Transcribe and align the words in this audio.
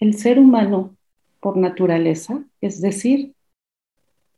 el 0.00 0.14
ser 0.14 0.38
humano 0.38 0.96
por 1.40 1.58
naturaleza, 1.58 2.42
es 2.62 2.80
decir, 2.80 3.34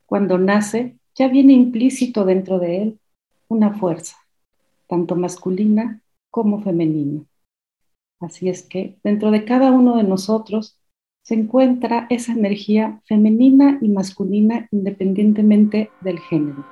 cuando 0.06 0.36
nace, 0.36 0.96
ya 1.14 1.28
viene 1.28 1.52
implícito 1.52 2.24
dentro 2.24 2.58
de 2.58 2.82
él 2.82 2.98
una 3.48 3.72
fuerza, 3.72 4.16
tanto 4.88 5.14
masculina 5.14 6.00
como 6.30 6.62
femenina. 6.62 7.22
Así 8.20 8.48
es 8.48 8.62
que 8.62 8.96
dentro 9.04 9.30
de 9.30 9.44
cada 9.44 9.70
uno 9.70 9.96
de 9.96 10.02
nosotros 10.02 10.76
se 11.22 11.34
encuentra 11.34 12.08
esa 12.10 12.32
energía 12.32 13.00
femenina 13.04 13.78
y 13.80 13.88
masculina 13.88 14.66
independientemente 14.72 15.90
del 16.00 16.18
género. 16.18 16.64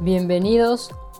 Bienvenidos 0.00 0.92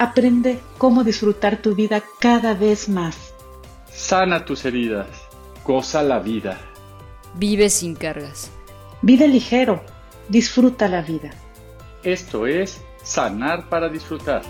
Aprende 0.00 0.60
cómo 0.78 1.02
disfrutar 1.02 1.60
tu 1.60 1.74
vida 1.74 2.04
cada 2.20 2.54
vez 2.54 2.88
más. 2.88 3.34
Sana 3.90 4.44
tus 4.44 4.64
heridas. 4.64 5.08
Goza 5.64 6.04
la 6.04 6.20
vida. 6.20 6.56
Vive 7.34 7.68
sin 7.68 7.96
cargas. 7.96 8.52
Vive 9.02 9.26
ligero. 9.26 9.82
Disfruta 10.28 10.86
la 10.86 11.02
vida. 11.02 11.30
Esto 12.04 12.46
es 12.46 12.80
Sanar 13.02 13.68
para 13.68 13.88
Disfrutar. 13.88 14.42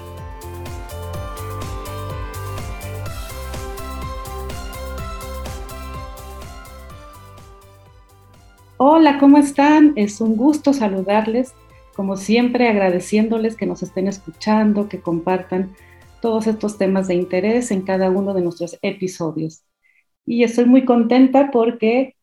Hola, 8.76 9.16
¿cómo 9.18 9.38
están? 9.38 9.94
Es 9.96 10.20
un 10.20 10.36
gusto 10.36 10.74
saludarles 10.74 11.54
como 11.98 12.16
siempre 12.16 12.68
agradeciéndoles 12.68 13.56
que 13.56 13.66
nos 13.66 13.82
estén 13.82 14.06
escuchando, 14.06 14.88
que 14.88 15.00
compartan 15.00 15.74
todos 16.22 16.46
estos 16.46 16.78
temas 16.78 17.08
de 17.08 17.16
interés 17.16 17.72
en 17.72 17.82
cada 17.82 18.08
uno 18.08 18.34
de 18.34 18.40
nuestros 18.40 18.78
episodios. 18.82 19.64
Y 20.24 20.44
estoy 20.44 20.66
muy 20.66 20.84
contenta 20.84 21.50
porque, 21.50 22.14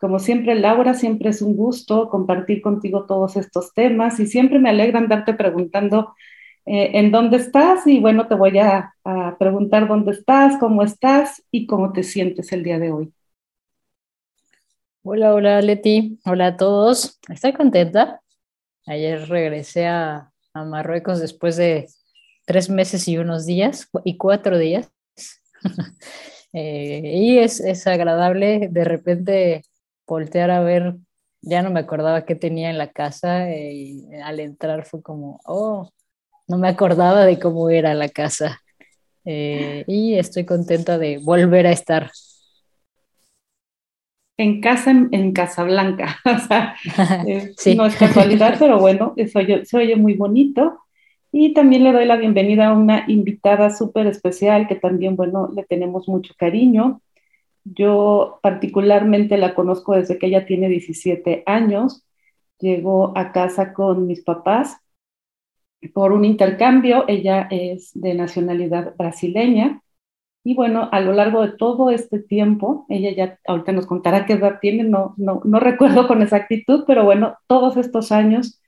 como 0.00 0.18
siempre, 0.18 0.56
Laura, 0.56 0.94
siempre 0.94 1.30
es 1.30 1.40
un 1.40 1.54
gusto 1.54 2.08
compartir 2.08 2.62
contigo 2.62 3.06
todos 3.06 3.36
estos 3.36 3.72
temas 3.74 4.18
y 4.18 4.26
siempre 4.26 4.58
me 4.58 4.70
alegra 4.70 4.98
andarte 4.98 5.34
preguntando 5.34 6.16
eh, 6.66 6.90
en 6.94 7.12
dónde 7.12 7.36
estás 7.36 7.86
y 7.86 8.00
bueno, 8.00 8.26
te 8.26 8.34
voy 8.34 8.58
a, 8.58 8.92
a 9.04 9.36
preguntar 9.38 9.86
dónde 9.86 10.10
estás, 10.10 10.58
cómo 10.58 10.82
estás 10.82 11.44
y 11.52 11.68
cómo 11.68 11.92
te 11.92 12.02
sientes 12.02 12.50
el 12.50 12.64
día 12.64 12.80
de 12.80 12.90
hoy. 12.90 13.12
Hola, 15.04 15.32
hola 15.32 15.62
Leti, 15.62 16.18
hola 16.24 16.46
a 16.48 16.56
todos. 16.56 17.20
Estoy 17.28 17.52
contenta, 17.52 18.21
Ayer 18.86 19.28
regresé 19.28 19.86
a, 19.86 20.28
Marruecos 20.54 21.18
después 21.18 21.56
de 21.56 21.88
tres 22.44 22.68
meses 22.68 23.08
y 23.08 23.16
unos 23.16 23.46
días, 23.46 23.88
y 24.04 24.16
cuatro 24.16 24.58
días. 24.58 24.90
Eh, 26.54 27.14
y 27.14 27.38
es, 27.38 27.86
agradable 27.86 28.68
de 28.70 28.84
repente 28.84 29.62
voltear 30.06 30.50
a 30.50 30.60
ver, 30.60 30.96
ya 31.40 31.62
no 31.62 31.70
me 31.70 31.80
acordaba 31.80 32.26
qué 32.26 32.34
tenía 32.34 32.68
en 32.68 32.76
la 32.76 32.90
casa 32.90 33.50
y 33.50 34.06
al 34.22 34.38
entrar 34.38 34.84
fue 34.84 35.00
como, 35.00 35.40
oh, 35.46 35.88
no 36.46 36.58
me 36.58 36.68
acordaba 36.68 37.24
de 37.24 37.38
cómo 37.38 37.70
era 37.70 37.94
la 37.94 38.10
casa. 38.10 38.60
Eh, 39.24 39.84
y 39.86 40.18
estoy 40.18 40.44
contenta 40.44 40.98
de 40.98 41.16
volver 41.16 41.66
a 41.66 41.72
estar 41.72 42.10
en 44.36 44.60
casa 44.60 44.90
en, 44.90 45.32
Casablanca. 45.32 46.18
o 46.24 46.38
sea, 46.38 46.76
eh, 47.26 47.54
no 47.76 47.86
es 47.86 47.96
casualidad, 47.96 48.56
pero 48.58 48.78
bueno, 48.78 49.14
eso 49.16 49.40
se 49.64 49.76
oye 49.76 49.96
muy 49.96 50.14
bonito. 50.14 50.78
Y 51.30 51.54
también 51.54 51.84
le 51.84 51.92
doy 51.92 52.04
la 52.04 52.16
bienvenida 52.16 52.68
a 52.68 52.74
una 52.74 53.04
invitada 53.08 53.70
súper 53.70 54.06
especial 54.06 54.68
que 54.68 54.74
también, 54.74 55.16
bueno, 55.16 55.48
le 55.54 55.64
tenemos 55.64 56.06
mucho 56.08 56.34
cariño. 56.36 57.00
Yo 57.64 58.38
particularmente 58.42 59.38
la 59.38 59.54
conozco 59.54 59.94
desde 59.94 60.18
que 60.18 60.26
ella 60.26 60.44
tiene 60.44 60.68
17 60.68 61.44
años. 61.46 62.04
Llegó 62.58 63.16
a 63.16 63.32
casa 63.32 63.72
con 63.72 64.06
mis 64.06 64.22
papás 64.22 64.76
por 65.94 66.12
un 66.12 66.24
intercambio. 66.26 67.06
Ella 67.08 67.48
es 67.50 67.92
de 67.94 68.14
nacionalidad 68.14 68.94
brasileña 68.96 69.81
y 70.44 70.54
bueno, 70.54 70.88
a 70.90 71.00
lo 71.00 71.12
largo 71.12 71.42
de 71.42 71.52
todo 71.52 71.90
este 71.90 72.18
tiempo, 72.18 72.84
ella 72.88 73.12
ya 73.14 73.38
ahorita 73.46 73.72
nos 73.72 73.86
contará 73.86 74.26
qué 74.26 74.34
edad 74.34 74.58
tiene, 74.60 74.84
no, 74.84 75.14
no, 75.16 75.40
no 75.44 75.60
recuerdo 75.60 76.08
con 76.08 76.22
exactitud, 76.22 76.84
pero 76.86 77.04
bueno, 77.04 77.36
todos 77.46 77.76
estos 77.76 78.12
años 78.12 78.60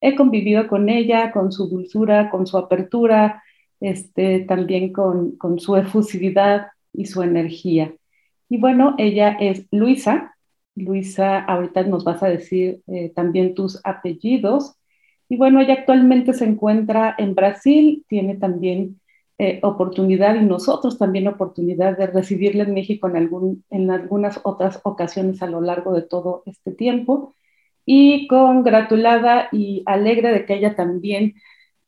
he 0.00 0.14
convivido 0.14 0.68
con 0.68 0.88
ella, 0.88 1.32
con 1.32 1.52
su 1.52 1.68
dulzura, 1.68 2.30
con 2.30 2.46
su 2.46 2.56
apertura, 2.56 3.42
este, 3.80 4.40
también 4.40 4.92
con, 4.92 5.36
con 5.36 5.58
su 5.60 5.76
efusividad 5.76 6.68
y 6.92 7.06
su 7.06 7.22
energía. 7.22 7.94
Y 8.48 8.58
bueno, 8.58 8.94
ella 8.98 9.36
es 9.40 9.66
Luisa. 9.70 10.34
Luisa, 10.74 11.40
ahorita 11.40 11.82
nos 11.84 12.04
vas 12.04 12.22
a 12.22 12.28
decir 12.28 12.82
eh, 12.86 13.12
también 13.14 13.54
tus 13.54 13.80
apellidos. 13.84 14.76
Y 15.28 15.36
bueno, 15.36 15.60
ella 15.60 15.74
actualmente 15.74 16.32
se 16.32 16.44
encuentra 16.46 17.14
en 17.18 17.34
Brasil, 17.34 18.04
tiene 18.08 18.36
también 18.36 19.00
eh, 19.40 19.60
oportunidad 19.62 20.34
y 20.34 20.44
nosotros 20.44 20.98
también 20.98 21.28
oportunidad 21.28 21.96
de 21.96 22.08
recibirle 22.08 22.64
en 22.64 22.74
México 22.74 23.08
en, 23.08 23.90
algunas 23.90 24.40
otras 24.42 24.80
ocasiones 24.82 25.40
a 25.42 25.46
lo 25.46 25.60
largo 25.60 25.92
de 25.94 26.02
todo 26.02 26.42
este 26.46 26.72
tiempo. 26.72 27.36
Y 27.86 28.26
congratulada 28.26 29.48
y 29.52 29.84
alegre 29.86 30.32
de 30.32 30.44
que 30.44 30.54
ella 30.54 30.74
también 30.74 31.34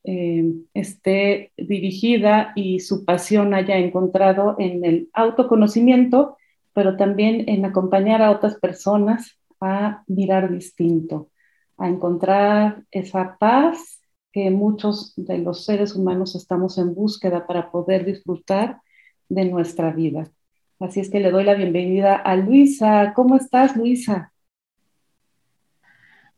eh, 0.04 0.44
esté 0.74 1.52
dirigida 1.56 2.52
y 2.54 2.80
su 2.80 3.04
pasión 3.04 3.52
haya 3.52 3.78
encontrado 3.78 4.54
en 4.60 4.84
el 4.84 5.10
autoconocimiento, 5.12 6.36
pero 6.72 6.96
también 6.96 7.48
en 7.48 7.64
acompañar 7.64 8.22
a 8.22 8.30
otras 8.30 8.54
personas 8.60 9.38
a 9.60 10.04
mirar 10.06 10.52
distinto, 10.52 11.30
a 11.76 11.88
encontrar 11.88 12.84
esa 12.92 13.36
paz 13.38 13.99
que 14.32 14.50
muchos 14.50 15.12
de 15.16 15.38
los 15.38 15.64
seres 15.64 15.94
humanos 15.94 16.34
estamos 16.34 16.78
en 16.78 16.94
búsqueda 16.94 17.46
para 17.46 17.70
poder 17.70 18.04
disfrutar 18.04 18.80
de 19.28 19.44
nuestra 19.44 19.92
vida. 19.92 20.30
Así 20.78 21.00
es 21.00 21.10
que 21.10 21.20
le 21.20 21.30
doy 21.30 21.44
la 21.44 21.54
bienvenida 21.54 22.16
a 22.16 22.36
Luisa. 22.36 23.12
¿Cómo 23.14 23.36
estás, 23.36 23.76
Luisa? 23.76 24.32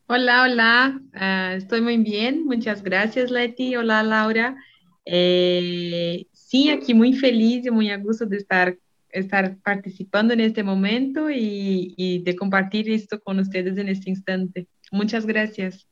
Hola, 0.06 0.42
hola. 0.42 1.00
Ah, 1.14 1.54
estoy 1.56 1.80
muy 1.80 1.96
bien. 1.98 2.44
Muchas 2.44 2.82
gracias, 2.82 3.30
Leti. 3.30 3.76
Hola, 3.76 4.02
Laura. 4.02 4.56
Eh, 5.04 6.26
sí, 6.32 6.70
aquí 6.70 6.92
muy 6.92 7.12
feliz 7.12 7.66
y 7.66 7.70
muy 7.70 7.90
a 7.90 7.98
gusto 7.98 8.26
de 8.26 8.36
estar, 8.36 8.76
estar 9.10 9.56
participando 9.58 10.34
en 10.34 10.40
este 10.40 10.62
momento 10.62 11.30
y, 11.30 11.94
y 11.96 12.22
de 12.22 12.36
compartir 12.36 12.90
esto 12.90 13.20
con 13.20 13.38
ustedes 13.38 13.78
en 13.78 13.88
este 13.88 14.10
instante. 14.10 14.66
Muchas 14.90 15.24
gracias. 15.24 15.86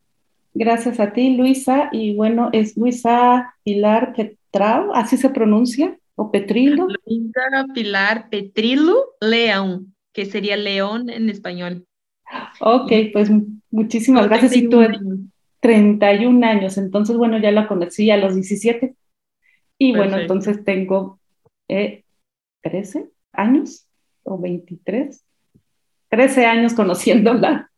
Gracias 0.54 1.00
a 1.00 1.12
ti, 1.12 1.36
Luisa. 1.36 1.88
Y 1.92 2.14
bueno, 2.16 2.50
es 2.52 2.76
Luisa 2.76 3.54
Pilar 3.62 4.14
Petrao, 4.14 4.94
¿así 4.94 5.16
se 5.16 5.30
pronuncia? 5.30 5.96
¿O 6.16 6.30
Petrilo? 6.30 6.86
Luisa 7.06 7.66
Pilar 7.74 8.28
Petrilo 8.28 9.14
León, 9.20 9.94
que 10.12 10.26
sería 10.26 10.56
león 10.56 11.08
en 11.08 11.30
español. 11.30 11.86
Ok, 12.60 12.92
pues 13.12 13.30
muchísimas 13.70 14.28
gracias. 14.28 14.56
Y 14.56 14.68
tú, 14.68 14.80
31 15.60 16.46
años. 16.46 16.78
Entonces, 16.78 17.16
bueno, 17.16 17.38
ya 17.38 17.50
la 17.50 17.68
conocí 17.68 18.10
a 18.10 18.16
los 18.16 18.34
17. 18.34 18.94
Y 19.78 19.96
bueno, 19.96 20.18
entonces 20.18 20.64
tengo 20.64 21.20
13 21.68 22.04
eh, 22.98 23.06
años 23.32 23.86
o 24.24 24.38
23. 24.38 25.24
13 26.08 26.46
años 26.46 26.74
conociéndola. 26.74 27.69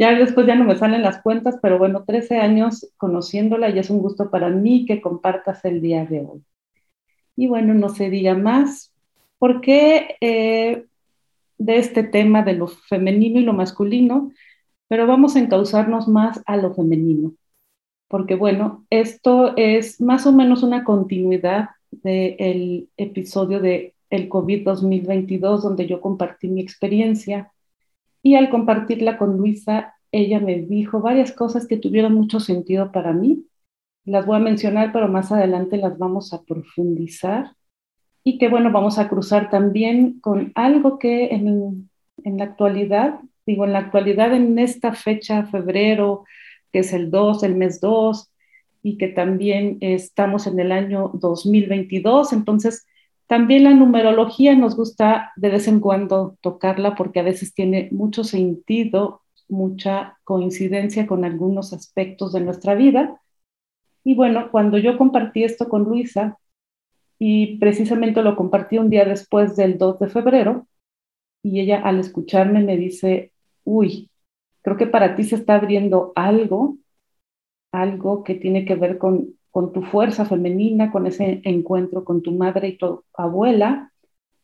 Ya 0.00 0.14
después 0.14 0.46
ya 0.46 0.54
no 0.54 0.64
me 0.64 0.78
salen 0.78 1.02
las 1.02 1.20
cuentas, 1.20 1.58
pero 1.60 1.76
bueno, 1.76 2.04
13 2.06 2.38
años 2.38 2.90
conociéndola 2.96 3.68
y 3.68 3.78
es 3.78 3.90
un 3.90 3.98
gusto 3.98 4.30
para 4.30 4.48
mí 4.48 4.86
que 4.86 5.02
compartas 5.02 5.62
el 5.66 5.82
día 5.82 6.06
de 6.06 6.20
hoy. 6.20 6.42
Y 7.36 7.48
bueno, 7.48 7.74
no 7.74 7.90
se 7.90 8.08
diga 8.08 8.34
más. 8.34 8.94
¿Por 9.38 9.60
qué 9.60 10.16
eh, 10.22 10.86
de 11.58 11.76
este 11.76 12.02
tema 12.02 12.42
de 12.42 12.54
lo 12.54 12.68
femenino 12.68 13.40
y 13.40 13.42
lo 13.42 13.52
masculino? 13.52 14.32
Pero 14.88 15.06
vamos 15.06 15.36
a 15.36 15.40
encauzarnos 15.40 16.08
más 16.08 16.40
a 16.46 16.56
lo 16.56 16.72
femenino. 16.72 17.34
Porque 18.08 18.36
bueno, 18.36 18.86
esto 18.88 19.54
es 19.58 20.00
más 20.00 20.24
o 20.24 20.32
menos 20.32 20.62
una 20.62 20.82
continuidad 20.82 21.68
del 21.90 22.88
episodio 22.96 23.60
de 23.60 23.92
el 24.08 24.30
COVID 24.30 24.64
2022, 24.64 25.62
donde 25.62 25.86
yo 25.86 26.00
compartí 26.00 26.48
mi 26.48 26.62
experiencia. 26.62 27.52
Y 28.22 28.34
al 28.34 28.50
compartirla 28.50 29.18
con 29.18 29.36
Luisa, 29.36 29.94
ella 30.12 30.40
me 30.40 30.58
dijo 30.58 31.00
varias 31.00 31.32
cosas 31.32 31.66
que 31.66 31.76
tuvieron 31.76 32.14
mucho 32.14 32.40
sentido 32.40 32.92
para 32.92 33.12
mí. 33.12 33.46
Las 34.04 34.26
voy 34.26 34.36
a 34.36 34.40
mencionar, 34.40 34.92
pero 34.92 35.08
más 35.08 35.30
adelante 35.32 35.76
las 35.76 35.98
vamos 35.98 36.32
a 36.32 36.42
profundizar. 36.42 37.52
Y 38.24 38.38
que 38.38 38.48
bueno, 38.48 38.70
vamos 38.72 38.98
a 38.98 39.08
cruzar 39.08 39.50
también 39.50 40.20
con 40.20 40.52
algo 40.54 40.98
que 40.98 41.26
en, 41.26 41.90
en 42.24 42.38
la 42.38 42.44
actualidad, 42.44 43.20
digo, 43.46 43.64
en 43.64 43.72
la 43.72 43.78
actualidad, 43.80 44.34
en 44.34 44.58
esta 44.58 44.92
fecha, 44.92 45.46
febrero, 45.46 46.24
que 46.72 46.80
es 46.80 46.92
el 46.92 47.10
2, 47.10 47.42
el 47.44 47.56
mes 47.56 47.80
2, 47.80 48.30
y 48.82 48.96
que 48.98 49.08
también 49.08 49.78
estamos 49.80 50.46
en 50.46 50.58
el 50.60 50.72
año 50.72 51.10
2022. 51.14 52.32
Entonces, 52.32 52.86
también 53.30 53.62
la 53.62 53.74
numerología 53.74 54.56
nos 54.56 54.74
gusta 54.74 55.30
de 55.36 55.50
vez 55.50 55.68
en 55.68 55.78
cuando 55.78 56.36
tocarla 56.40 56.96
porque 56.96 57.20
a 57.20 57.22
veces 57.22 57.54
tiene 57.54 57.88
mucho 57.92 58.24
sentido, 58.24 59.22
mucha 59.48 60.18
coincidencia 60.24 61.06
con 61.06 61.24
algunos 61.24 61.72
aspectos 61.72 62.32
de 62.32 62.40
nuestra 62.40 62.74
vida. 62.74 63.20
Y 64.02 64.16
bueno, 64.16 64.50
cuando 64.50 64.78
yo 64.78 64.98
compartí 64.98 65.44
esto 65.44 65.68
con 65.68 65.84
Luisa, 65.84 66.40
y 67.20 67.56
precisamente 67.58 68.20
lo 68.20 68.34
compartí 68.34 68.78
un 68.78 68.90
día 68.90 69.04
después 69.04 69.54
del 69.54 69.78
2 69.78 70.00
de 70.00 70.08
febrero, 70.08 70.66
y 71.40 71.60
ella 71.60 71.82
al 71.82 72.00
escucharme 72.00 72.64
me 72.64 72.76
dice, 72.76 73.30
uy, 73.62 74.10
creo 74.62 74.76
que 74.76 74.88
para 74.88 75.14
ti 75.14 75.22
se 75.22 75.36
está 75.36 75.54
abriendo 75.54 76.12
algo 76.16 76.78
algo 77.72 78.24
que 78.24 78.34
tiene 78.34 78.64
que 78.64 78.74
ver 78.74 78.98
con, 78.98 79.36
con 79.50 79.72
tu 79.72 79.82
fuerza 79.82 80.24
femenina, 80.24 80.90
con 80.90 81.06
ese 81.06 81.40
encuentro 81.44 82.04
con 82.04 82.22
tu 82.22 82.32
madre 82.32 82.68
y 82.68 82.76
tu 82.76 83.04
abuela. 83.14 83.92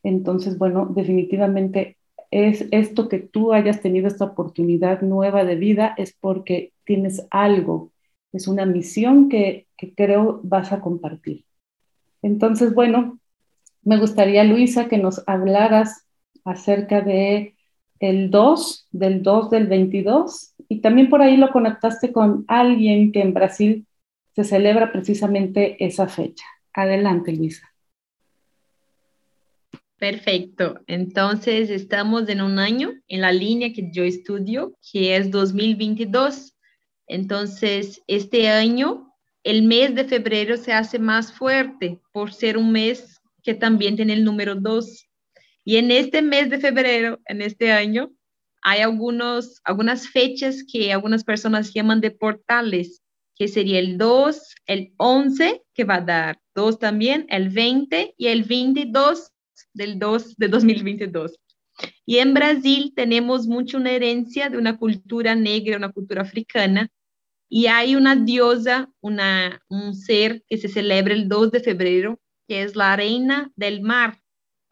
Entonces, 0.03 0.59
bueno, 0.59 0.87
definitivamente 0.87 1.97
es 2.31 2.67
esto 2.71 3.09
que 3.09 3.19
tú 3.19 3.53
hayas 3.53 3.81
tenido 3.81 4.09
esta 4.09 4.25
oportunidad 4.25 5.03
nueva 5.03 5.45
de 5.45 5.57
vida 5.57 5.95
es 5.97 6.15
porque 6.19 6.73
tienes 6.85 7.27
algo, 7.31 7.93
es 8.33 8.49
una 8.49 8.67
misión 8.67 9.29
que, 9.29 9.67
creo 9.95 10.41
vas 10.43 10.73
a 10.73 10.81
compartir. 10.81 11.45
Entonces, 12.23 12.75
bueno, 12.75 13.19
me 13.83 13.99
gustaría, 13.99 14.43
Luisa, 14.43 14.89
que 14.89 14.99
nos 14.99 15.23
hablaras 15.29 16.07
acerca 16.45 17.01
de 17.01 17.55
el 18.01 18.31
2, 18.31 18.89
del 18.91 19.23
2 19.23 19.51
del 19.51 19.67
22, 19.69 20.55
y 20.69 20.81
también 20.81 21.09
por 21.09 21.23
ahí 21.23 21.37
lo 21.37 21.51
conectaste 21.51 22.13
con 22.13 22.45
alguien 22.49 23.13
que 23.13 23.21
en 23.21 23.35
Brasil 23.35 23.87
se 24.37 24.45
celebra 24.45 24.93
precisamente 24.93 25.83
esa 25.85 26.09
fecha. 26.09 26.45
Adelante, 26.75 27.33
Luisa. 27.33 27.73
Perfecto. 29.99 30.79
Entonces, 30.87 31.71
estamos 31.71 32.29
en 32.29 32.43
un 32.43 32.59
año 32.59 32.93
en 33.09 33.23
la 33.23 33.33
línea 33.33 33.73
que 33.73 33.91
yo 33.91 34.05
estudio, 34.05 34.77
que 34.93 35.17
es 35.17 35.31
2022. 35.31 36.55
Entonces, 37.07 38.03
este 38.07 38.49
año, 38.49 39.11
el 39.43 39.63
mes 39.63 39.95
de 39.95 40.05
febrero 40.05 40.59
se 40.59 40.75
hace 40.75 40.99
más 40.99 41.33
fuerte 41.33 42.03
por 42.13 42.35
ser 42.35 42.59
un 42.59 42.73
mes 42.73 43.19
que 43.43 43.55
también 43.55 43.97
tiene 43.97 44.13
el 44.13 44.25
número 44.25 44.55
2. 44.55 45.09
Y 45.65 45.77
en 45.77 45.91
este 45.91 46.21
mes 46.21 46.51
de 46.51 46.59
febrero, 46.59 47.19
en 47.25 47.41
este 47.41 47.73
año, 47.73 48.13
hay 48.61 48.81
algunos, 48.81 49.63
algunas 49.65 50.09
fechas 50.09 50.63
que 50.71 50.93
algunas 50.93 51.25
personas 51.25 51.73
llaman 51.73 52.03
de 52.03 52.11
portales, 52.11 53.01
que 53.37 53.49
sería 53.49 53.79
el 53.79 53.99
2, 53.99 54.55
el 54.67 54.93
11, 54.97 55.63
que 55.75 55.85
va 55.85 55.97
a 55.97 56.01
dar 56.01 56.41
2 56.55 56.79
también, 56.79 57.27
el 57.29 57.51
20 57.51 58.15
y 58.17 58.27
el 58.27 58.45
22 58.45 59.33
del 59.75 59.99
2 59.99 60.37
de 60.37 60.49
2022. 60.49 61.39
Y 62.05 62.19
en 62.19 62.35
Brasil 62.35 62.93
tenemos 62.97 63.47
mucho 63.47 63.77
una 63.77 63.93
herencia 63.93 64.49
de 64.49 64.59
una 64.59 64.79
cultura 64.79 65.35
negra, 65.35 65.77
una 65.77 65.93
cultura 65.93 66.23
africana, 66.23 66.89
y 67.49 67.67
hay 67.67 67.95
una 67.95 68.17
diosa, 68.17 68.91
una, 69.01 69.61
un 69.69 69.95
ser 69.95 70.43
que 70.49 70.57
se 70.57 70.69
celebra 70.69 71.15
el 71.15 71.29
2 71.29 71.53
de 71.53 71.61
febrero, 71.61 72.19
que 72.49 72.63
es 72.63 72.75
la 72.75 72.97
reina 72.97 73.53
del 73.55 73.83
mar, 73.83 74.21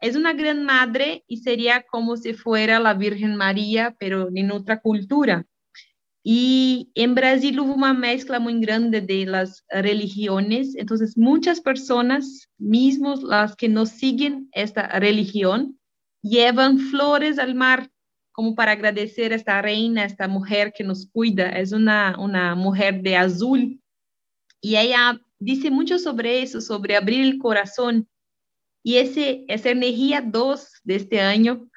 es 0.04 0.16
una 0.16 0.34
gran 0.34 0.64
madre 0.64 1.24
y 1.26 1.38
sería 1.38 1.82
como 1.82 2.18
si 2.18 2.34
fuera 2.34 2.78
la 2.78 2.92
Virgen 2.92 3.36
María, 3.36 3.96
pero 3.98 4.28
en 4.34 4.50
otra 4.50 4.80
cultura. 4.80 5.46
Y 6.26 6.90
en 6.94 7.14
Brasil 7.14 7.60
hubo 7.60 7.74
una 7.74 7.92
mezcla 7.92 8.40
muy 8.40 8.58
grande 8.58 9.02
de 9.02 9.26
las 9.26 9.64
religiones, 9.68 10.74
entonces 10.74 11.18
muchas 11.18 11.60
personas, 11.60 12.48
mismos 12.56 13.22
las 13.22 13.54
que 13.54 13.68
no 13.68 13.84
siguen 13.84 14.48
esta 14.52 14.88
religión, 14.98 15.78
llevan 16.22 16.78
flores 16.78 17.38
al 17.38 17.54
mar 17.54 17.90
como 18.32 18.54
para 18.54 18.72
agradecer 18.72 19.32
a 19.32 19.36
esta 19.36 19.60
reina, 19.60 20.02
a 20.02 20.06
esta 20.06 20.26
mujer 20.26 20.72
que 20.74 20.82
nos 20.82 21.06
cuida. 21.06 21.50
Es 21.50 21.72
una, 21.72 22.16
una 22.18 22.54
mujer 22.54 23.02
de 23.02 23.16
azul. 23.16 23.80
Y 24.62 24.76
ella 24.76 25.20
dice 25.38 25.70
mucho 25.70 25.98
sobre 25.98 26.42
eso, 26.42 26.62
sobre 26.62 26.96
abrir 26.96 27.20
el 27.20 27.38
corazón 27.38 28.08
y 28.86 28.98
ese, 28.98 29.46
esa 29.48 29.70
energía 29.70 30.20
2 30.20 30.82
de 30.84 30.96
este 30.96 31.20
año 31.20 31.68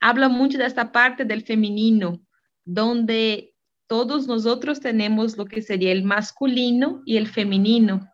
habla 0.00 0.28
mucho 0.28 0.58
de 0.58 0.66
esta 0.66 0.90
parte 0.90 1.24
del 1.24 1.42
femenino, 1.42 2.20
donde 2.64 3.54
todos 3.86 4.26
nosotros 4.26 4.80
tenemos 4.80 5.36
lo 5.36 5.46
que 5.46 5.62
sería 5.62 5.92
el 5.92 6.04
masculino 6.04 7.02
y 7.04 7.16
el 7.16 7.26
femenino. 7.26 8.08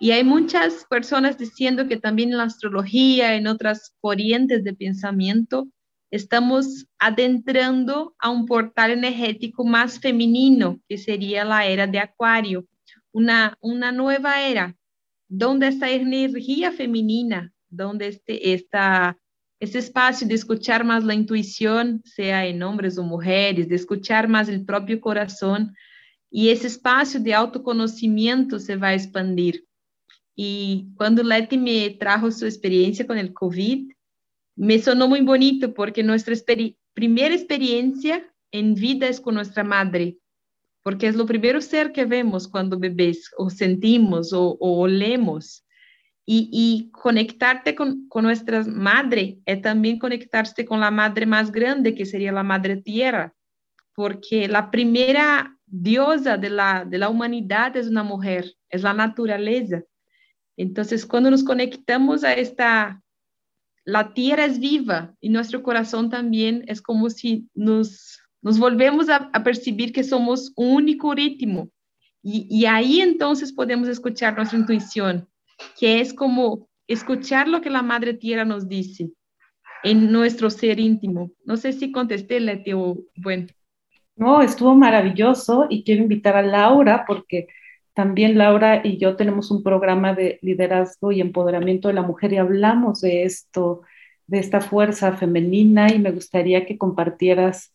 Y 0.00 0.10
hay 0.10 0.24
muchas 0.24 0.84
personas 0.88 1.38
diciendo 1.38 1.86
que 1.86 1.96
también 1.96 2.30
en 2.30 2.38
la 2.38 2.44
astrología, 2.44 3.34
en 3.36 3.46
otras 3.46 3.94
corrientes 4.00 4.64
de 4.64 4.74
pensamiento, 4.74 5.68
estamos 6.10 6.86
adentrando 6.98 8.14
a 8.18 8.30
un 8.30 8.46
portal 8.46 8.90
energético 8.90 9.64
más 9.64 10.00
femenino, 10.00 10.80
que 10.88 10.98
sería 10.98 11.44
la 11.44 11.66
era 11.66 11.86
de 11.86 12.00
Acuario, 12.00 12.66
una, 13.12 13.56
una 13.60 13.92
nueva 13.92 14.42
era, 14.42 14.76
donde 15.28 15.68
esta 15.68 15.90
energía 15.90 16.72
femenina 16.72 17.52
donde 17.72 18.08
este, 18.08 18.52
esta, 18.52 19.18
este 19.62 19.78
espacio 19.78 20.26
de 20.26 20.34
escuchar 20.34 20.82
más 20.82 21.04
la 21.04 21.14
intuición, 21.14 22.02
sea 22.04 22.44
en 22.46 22.64
hombres 22.64 22.98
o 22.98 23.04
mujeres, 23.04 23.68
de 23.68 23.76
escuchar 23.76 24.26
más 24.26 24.48
el 24.48 24.64
propio 24.64 25.00
corazón, 25.00 25.72
y 26.28 26.48
ese 26.48 26.66
espacio 26.66 27.20
de 27.20 27.32
autoconocimiento 27.32 28.58
se 28.58 28.74
va 28.74 28.88
a 28.88 28.94
expandir. 28.94 29.64
Y 30.34 30.88
cuando 30.96 31.22
Leti 31.22 31.58
me 31.58 31.90
trajo 31.90 32.32
su 32.32 32.44
experiencia 32.44 33.06
con 33.06 33.18
el 33.18 33.32
COVID, 33.32 33.92
me 34.56 34.80
sonó 34.80 35.06
muy 35.06 35.20
bonito 35.20 35.72
porque 35.72 36.02
nuestra 36.02 36.34
primera 36.92 37.32
experiencia 37.32 38.28
en 38.50 38.74
vida 38.74 39.06
es 39.06 39.20
con 39.20 39.36
nuestra 39.36 39.62
madre, 39.62 40.18
porque 40.82 41.06
es 41.06 41.14
lo 41.14 41.24
primero 41.24 41.60
ser 41.60 41.92
que 41.92 42.04
vemos 42.04 42.48
cuando 42.48 42.80
bebés, 42.80 43.30
o 43.38 43.48
sentimos, 43.48 44.32
o, 44.32 44.56
o 44.58 44.80
olemos. 44.80 45.64
Y, 46.34 46.88
conectarte 46.92 47.74
con, 47.74 48.08
nuestra 48.22 48.64
madre 48.64 49.38
es 49.44 49.60
también 49.60 49.98
conectarse 49.98 50.64
con 50.64 50.80
la 50.80 50.90
madre 50.90 51.26
más 51.26 51.52
grande, 51.52 51.94
que 51.94 52.06
sería 52.06 52.32
la 52.32 52.42
madre 52.42 52.76
tierra, 52.76 53.34
porque 53.94 54.48
la 54.48 54.70
primera 54.70 55.58
diosa 55.66 56.38
de 56.38 56.48
la, 56.48 56.86
de 56.86 56.96
la 56.96 57.10
humanidad 57.10 57.76
es 57.76 57.86
una 57.86 58.02
mujer, 58.02 58.54
es 58.70 58.82
la 58.82 58.94
naturaleza. 58.94 59.82
Entonces, 60.56 61.04
cuando 61.04 61.30
nos 61.30 61.44
conectamos 61.44 62.24
a 62.24 62.32
esta, 62.32 63.02
la 63.84 64.14
tierra 64.14 64.46
es 64.46 64.58
viva 64.58 65.14
y 65.20 65.28
nuestro 65.28 65.62
corazón 65.62 66.08
también 66.08 66.64
es 66.66 66.80
como 66.80 67.10
si 67.10 67.46
nos, 67.52 68.22
nos 68.40 68.58
volvemos 68.58 69.10
a, 69.10 69.30
percibir 69.44 69.92
que 69.92 70.02
somos 70.02 70.50
un 70.56 70.76
único 70.76 71.14
ritmo. 71.14 71.68
Y, 72.22 72.46
y 72.48 72.64
ahí 72.64 73.02
entonces 73.02 73.52
podemos 73.52 73.88
escuchar 73.88 74.34
nuestra 74.34 74.58
intuición, 74.58 75.28
que 75.78 76.00
es 76.00 76.14
como 76.14 76.68
escuchar 76.86 77.48
lo 77.48 77.60
que 77.60 77.70
la 77.70 77.82
Madre 77.82 78.14
Tierra 78.14 78.44
nos 78.44 78.68
dice 78.68 79.10
en 79.82 80.12
nuestro 80.12 80.50
ser 80.50 80.78
íntimo. 80.78 81.32
No 81.44 81.56
sé 81.56 81.72
si 81.72 81.90
contesté, 81.92 82.40
Leti, 82.40 82.72
o 82.72 82.98
bueno. 83.16 83.48
No, 84.16 84.42
estuvo 84.42 84.74
maravilloso 84.74 85.66
y 85.68 85.84
quiero 85.84 86.02
invitar 86.02 86.36
a 86.36 86.42
Laura 86.42 87.04
porque 87.06 87.48
también 87.94 88.38
Laura 88.38 88.80
y 88.84 88.98
yo 88.98 89.16
tenemos 89.16 89.50
un 89.50 89.62
programa 89.62 90.14
de 90.14 90.38
liderazgo 90.42 91.12
y 91.12 91.20
empoderamiento 91.20 91.88
de 91.88 91.94
la 91.94 92.02
mujer 92.02 92.32
y 92.32 92.38
hablamos 92.38 93.00
de 93.00 93.24
esto, 93.24 93.82
de 94.26 94.38
esta 94.38 94.60
fuerza 94.60 95.16
femenina 95.16 95.92
y 95.92 95.98
me 95.98 96.12
gustaría 96.12 96.64
que 96.66 96.78
compartieras 96.78 97.74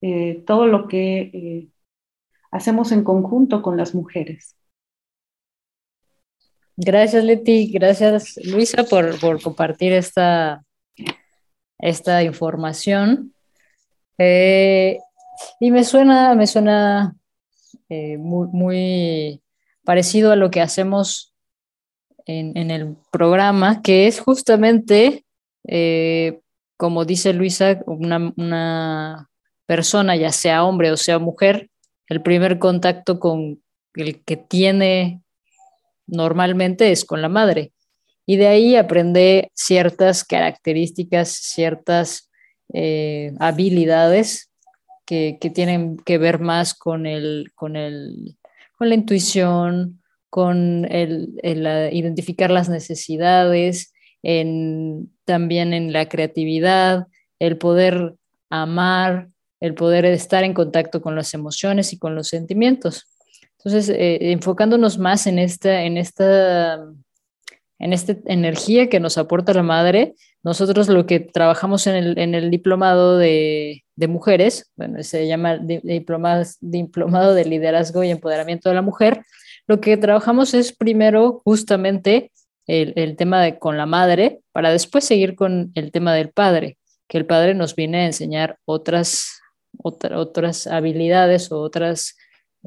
eh, 0.00 0.42
todo 0.46 0.66
lo 0.66 0.88
que 0.88 1.30
eh, 1.32 1.68
hacemos 2.50 2.92
en 2.92 3.04
conjunto 3.04 3.62
con 3.62 3.76
las 3.76 3.94
mujeres. 3.94 4.56
Gracias, 6.80 7.24
Leti. 7.24 7.70
Gracias, 7.72 8.38
Luisa, 8.44 8.84
por, 8.84 9.18
compartir 9.42 9.92
esta, 9.92 10.64
esta 11.78 12.22
información. 12.22 13.34
Eh, 14.16 14.98
y 15.60 15.70
me 15.70 15.84
suena, 15.84 16.34
me 16.34 16.46
suena 16.46 17.14
muy, 17.88 18.48
muy, 18.52 19.42
parecido 19.88 20.32
a 20.32 20.36
lo 20.36 20.50
que 20.50 20.60
hacemos 20.60 21.32
en, 22.26 22.70
el 22.70 22.98
programa, 23.10 23.80
que 23.80 24.06
es 24.06 24.20
justamente, 24.20 25.24
eh, 25.66 26.40
como 26.76 27.06
dice 27.06 27.32
Luisa, 27.32 27.80
una, 27.86 29.30
persona, 29.64 30.14
ya 30.14 30.30
sea 30.30 30.64
hombre 30.64 30.92
o 30.92 30.98
sea 30.98 31.18
mujer, 31.18 31.70
el 32.06 32.20
primer 32.20 32.58
contacto 32.58 33.18
con 33.18 33.62
el 33.94 34.22
que 34.24 34.36
tiene 34.36 35.22
normalmente 36.08 36.90
es 36.90 37.04
con 37.04 37.22
la 37.22 37.28
madre. 37.28 37.72
Y 38.26 38.36
de 38.36 38.48
ahí 38.48 38.76
aprende 38.76 39.50
ciertas 39.54 40.24
características, 40.24 41.30
ciertas 41.30 42.30
eh, 42.74 43.32
habilidades 43.38 44.50
que, 45.06 45.38
que, 45.40 45.48
tienen 45.48 45.96
que 45.96 46.18
ver 46.18 46.38
más 46.38 46.74
con, 46.74 47.06
el, 47.06 47.52
con, 47.54 47.76
el, 47.76 48.36
con 48.76 48.90
la 48.90 48.94
intuición, 48.94 50.02
con 50.30 50.86
el, 50.90 51.40
identificar 51.92 52.50
las 52.50 52.68
necesidades, 52.68 53.92
también 55.24 55.72
en 55.72 55.92
la 55.92 56.08
creatividad, 56.08 57.06
el 57.38 57.56
poder 57.56 58.14
amar, 58.50 59.28
el 59.60 59.74
poder 59.74 60.04
estar 60.04 60.44
en 60.44 60.54
contacto 60.54 61.00
con 61.00 61.16
las 61.16 61.34
emociones 61.34 61.92
y 61.92 61.98
con 61.98 62.14
los 62.14 62.28
sentimientos. 62.28 63.06
Entonces, 63.58 63.88
eh, 63.88 64.32
enfocándonos 64.32 64.98
más 64.98 65.26
en 65.26 65.38
esta, 65.38 65.82
en 65.82 65.96
esta 65.96 66.78
en 67.78 67.92
esta 67.92 68.16
energía 68.26 68.88
que 68.88 69.00
nos 69.00 69.18
aporta 69.18 69.54
la 69.54 69.62
madre, 69.62 70.14
nosotros 70.42 70.88
lo 70.88 71.06
que 71.06 71.20
trabajamos 71.20 71.86
en 71.86 71.94
el, 71.94 72.18
en 72.18 72.34
el 72.34 72.50
diplomado 72.50 73.18
de, 73.18 73.84
de, 73.96 74.08
mujeres, 74.08 74.70
bueno, 74.76 75.02
se 75.02 75.26
llama 75.26 75.58
diplomado, 75.58 76.44
diplomado 76.60 77.34
de 77.34 77.44
liderazgo 77.44 78.02
y 78.02 78.10
empoderamiento 78.10 78.68
de 78.68 78.74
la 78.74 78.82
mujer, 78.82 79.22
lo 79.66 79.80
que 79.80 79.96
trabajamos 79.96 80.54
es 80.54 80.72
primero 80.72 81.40
justamente 81.44 82.32
el, 82.66 82.92
el 82.96 83.16
tema 83.16 83.42
de 83.42 83.58
con 83.58 83.76
la 83.76 83.86
madre, 83.86 84.40
para 84.52 84.70
después 84.72 85.04
seguir 85.04 85.36
con 85.36 85.70
el 85.74 85.92
tema 85.92 86.14
del 86.14 86.30
padre, 86.30 86.78
que 87.06 87.18
el 87.18 87.26
padre 87.26 87.54
nos 87.54 87.74
viene 87.74 87.98
a 87.98 88.06
enseñar 88.06 88.58
otras, 88.64 89.40
otras 89.82 90.66
habilidades 90.66 91.52
o 91.52 91.60
otras, 91.60 92.16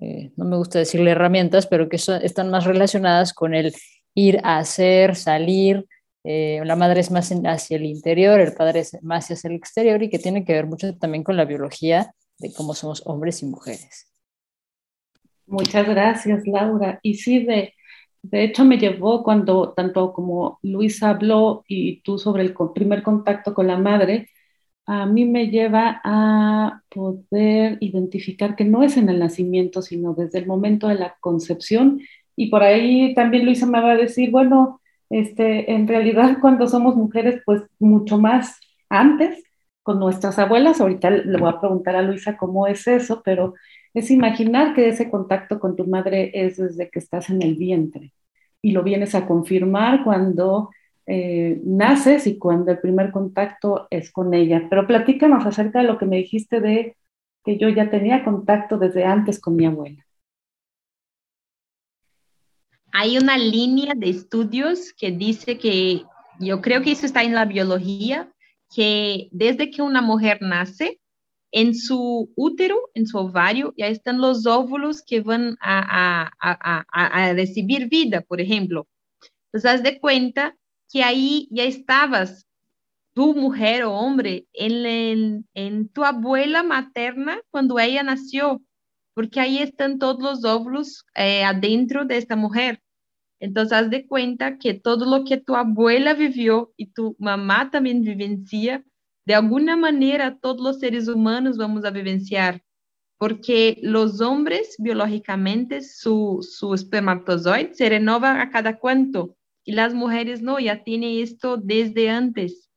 eh, 0.01 0.31
no 0.35 0.45
me 0.45 0.57
gusta 0.57 0.79
decirle 0.79 1.11
herramientas, 1.11 1.67
pero 1.67 1.87
que 1.87 1.97
están 1.97 2.49
más 2.49 2.65
relacionadas 2.65 3.33
con 3.33 3.53
el 3.53 3.73
ir 4.15 4.39
a 4.43 4.57
hacer, 4.57 5.15
salir. 5.15 5.85
Eh, 6.23 6.61
la 6.65 6.75
madre 6.75 7.01
es 7.01 7.11
más 7.11 7.31
hacia 7.31 7.77
el 7.77 7.85
interior, 7.85 8.39
el 8.39 8.53
padre 8.53 8.81
es 8.81 9.01
más 9.03 9.29
hacia 9.29 9.47
el 9.47 9.55
exterior 9.55 10.01
y 10.03 10.09
que 10.09 10.19
tiene 10.19 10.43
que 10.43 10.53
ver 10.53 10.65
mucho 10.65 10.97
también 10.97 11.23
con 11.23 11.37
la 11.37 11.45
biología 11.45 12.13
de 12.39 12.51
cómo 12.51 12.73
somos 12.73 13.03
hombres 13.05 13.41
y 13.43 13.45
mujeres. 13.45 14.07
Muchas 15.45 15.87
gracias, 15.87 16.47
Laura. 16.47 16.99
Y 17.03 17.15
sí, 17.15 17.45
de, 17.45 17.73
de 18.23 18.43
hecho 18.43 18.65
me 18.65 18.77
llevó 18.77 19.23
cuando 19.23 19.73
tanto 19.73 20.13
como 20.13 20.59
Luis 20.63 21.03
habló 21.03 21.63
y 21.67 22.01
tú 22.01 22.17
sobre 22.17 22.43
el 22.43 22.55
primer 22.73 23.03
contacto 23.03 23.53
con 23.53 23.67
la 23.67 23.77
madre, 23.77 24.29
a 24.93 25.05
mí 25.05 25.23
me 25.23 25.47
lleva 25.47 26.01
a 26.03 26.81
poder 26.89 27.77
identificar 27.79 28.57
que 28.57 28.65
no 28.65 28.83
es 28.83 28.97
en 28.97 29.07
el 29.07 29.19
nacimiento, 29.19 29.81
sino 29.81 30.13
desde 30.13 30.39
el 30.39 30.47
momento 30.47 30.89
de 30.89 30.95
la 30.95 31.15
concepción. 31.21 32.01
Y 32.35 32.49
por 32.49 32.61
ahí 32.61 33.13
también 33.13 33.45
Luisa 33.45 33.65
me 33.65 33.79
va 33.79 33.91
a 33.91 33.95
decir, 33.95 34.31
bueno, 34.31 34.81
este, 35.09 35.71
en 35.71 35.87
realidad 35.87 36.37
cuando 36.41 36.67
somos 36.67 36.97
mujeres, 36.97 37.41
pues 37.45 37.61
mucho 37.79 38.17
más 38.17 38.59
antes, 38.89 39.41
con 39.81 39.97
nuestras 39.97 40.37
abuelas, 40.37 40.81
ahorita 40.81 41.09
le 41.09 41.37
voy 41.37 41.49
a 41.49 41.61
preguntar 41.61 41.95
a 41.95 42.01
Luisa 42.01 42.35
cómo 42.35 42.67
es 42.67 42.85
eso, 42.85 43.21
pero 43.23 43.53
es 43.93 44.11
imaginar 44.11 44.73
que 44.73 44.89
ese 44.89 45.09
contacto 45.09 45.57
con 45.57 45.77
tu 45.77 45.87
madre 45.87 46.31
es 46.33 46.57
desde 46.57 46.89
que 46.89 46.99
estás 46.99 47.29
en 47.29 47.41
el 47.41 47.55
vientre 47.55 48.11
y 48.61 48.73
lo 48.73 48.83
vienes 48.83 49.15
a 49.15 49.25
confirmar 49.25 50.03
cuando 50.03 50.69
eh, 51.13 51.59
naces 51.65 52.25
y 52.25 52.37
cuando 52.37 52.71
el 52.71 52.79
primer 52.79 53.11
contacto 53.11 53.85
es 53.89 54.13
con 54.13 54.33
ella. 54.33 54.67
Pero 54.69 54.87
platícanos 54.87 55.45
acerca 55.45 55.79
de 55.79 55.85
lo 55.85 55.97
que 55.97 56.05
me 56.05 56.15
dijiste 56.15 56.61
de 56.61 56.95
que 57.43 57.57
yo 57.57 57.67
ya 57.67 57.89
tenía 57.89 58.23
contacto 58.23 58.77
desde 58.77 59.03
antes 59.03 59.37
con 59.37 59.57
mi 59.57 59.65
abuela. 59.65 60.05
Hay 62.93 63.17
una 63.17 63.37
línea 63.37 63.93
de 63.93 64.09
estudios 64.09 64.93
que 64.93 65.11
dice 65.11 65.57
que, 65.57 66.05
yo 66.39 66.61
creo 66.61 66.81
que 66.81 66.93
eso 66.93 67.05
está 67.05 67.23
en 67.23 67.35
la 67.35 67.43
biología, 67.43 68.31
que 68.73 69.27
desde 69.31 69.69
que 69.69 69.81
una 69.81 70.01
mujer 70.01 70.37
nace, 70.41 71.01
en 71.51 71.75
su 71.75 72.31
útero, 72.37 72.89
en 72.93 73.05
su 73.05 73.17
ovario, 73.17 73.73
ya 73.75 73.87
están 73.87 74.21
los 74.21 74.45
óvulos 74.45 75.03
que 75.05 75.19
van 75.19 75.57
a, 75.59 76.31
recibir 77.35 77.89
vida, 77.89 78.21
por 78.21 78.39
ejemplo. 78.39 78.87
Entonces, 79.47 79.69
haz 79.69 79.83
de 79.83 79.99
cuenta 79.99 80.55
que 80.91 81.03
ahí 81.03 81.47
ya 81.51 81.63
estabas, 81.63 82.47
tu 83.13 83.33
mujer 83.35 83.83
o 83.83 83.93
hombre, 83.93 84.47
en, 84.53 85.47
en 85.53 85.89
tu 85.89 86.03
abuela 86.03 86.63
materna 86.63 87.41
cuando 87.49 87.79
ella 87.79 88.03
nació, 88.03 88.61
porque 89.13 89.39
ahí 89.39 89.59
están 89.59 89.99
todos 89.99 90.21
los 90.21 90.45
óvulos 90.45 91.05
eh, 91.15 91.43
adentro 91.43 92.05
de 92.05 92.17
esta 92.17 92.35
mujer. 92.35 92.81
Entonces, 93.39 93.73
haz 93.73 93.89
de 93.89 94.05
cuenta 94.05 94.57
que 94.57 94.73
todo 94.73 95.05
lo 95.05 95.25
que 95.25 95.37
tu 95.37 95.55
abuela 95.55 96.13
vivió 96.13 96.73
y 96.77 96.87
tu 96.87 97.15
mamá 97.19 97.71
también 97.71 98.01
vivencia, 98.01 98.83
de 99.25 99.35
alguna 99.35 99.75
manera 99.75 100.37
todos 100.39 100.61
los 100.61 100.79
seres 100.79 101.07
humanos 101.07 101.57
vamos 101.57 101.85
a 101.85 101.91
vivenciar, 101.91 102.63
porque 103.17 103.79
los 103.81 104.21
hombres 104.21 104.75
biológicamente 104.77 105.81
su, 105.81 106.39
su 106.41 106.73
espermatozoide 106.73 107.73
se 107.73 107.89
renova 107.89 108.41
a 108.41 108.49
cada 108.49 108.77
cuánto 108.77 109.35
las 109.71 109.93
mujeres 109.93 110.41
no, 110.41 110.59
ya 110.59 110.83
tienen 110.83 111.19
esto 111.19 111.57
desde 111.57 112.09
antes. 112.09 112.69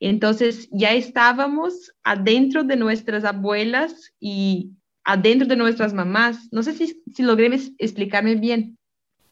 Entonces 0.00 0.68
ya 0.72 0.92
estábamos 0.92 1.92
adentro 2.04 2.64
de 2.64 2.76
nuestras 2.76 3.24
abuelas 3.24 4.12
y 4.20 4.72
adentro 5.04 5.46
de 5.46 5.56
nuestras 5.56 5.94
mamás. 5.94 6.48
No 6.52 6.62
sé 6.62 6.74
si, 6.74 7.02
si 7.12 7.22
logré 7.22 7.48
explicarme 7.78 8.34
bien. 8.34 8.78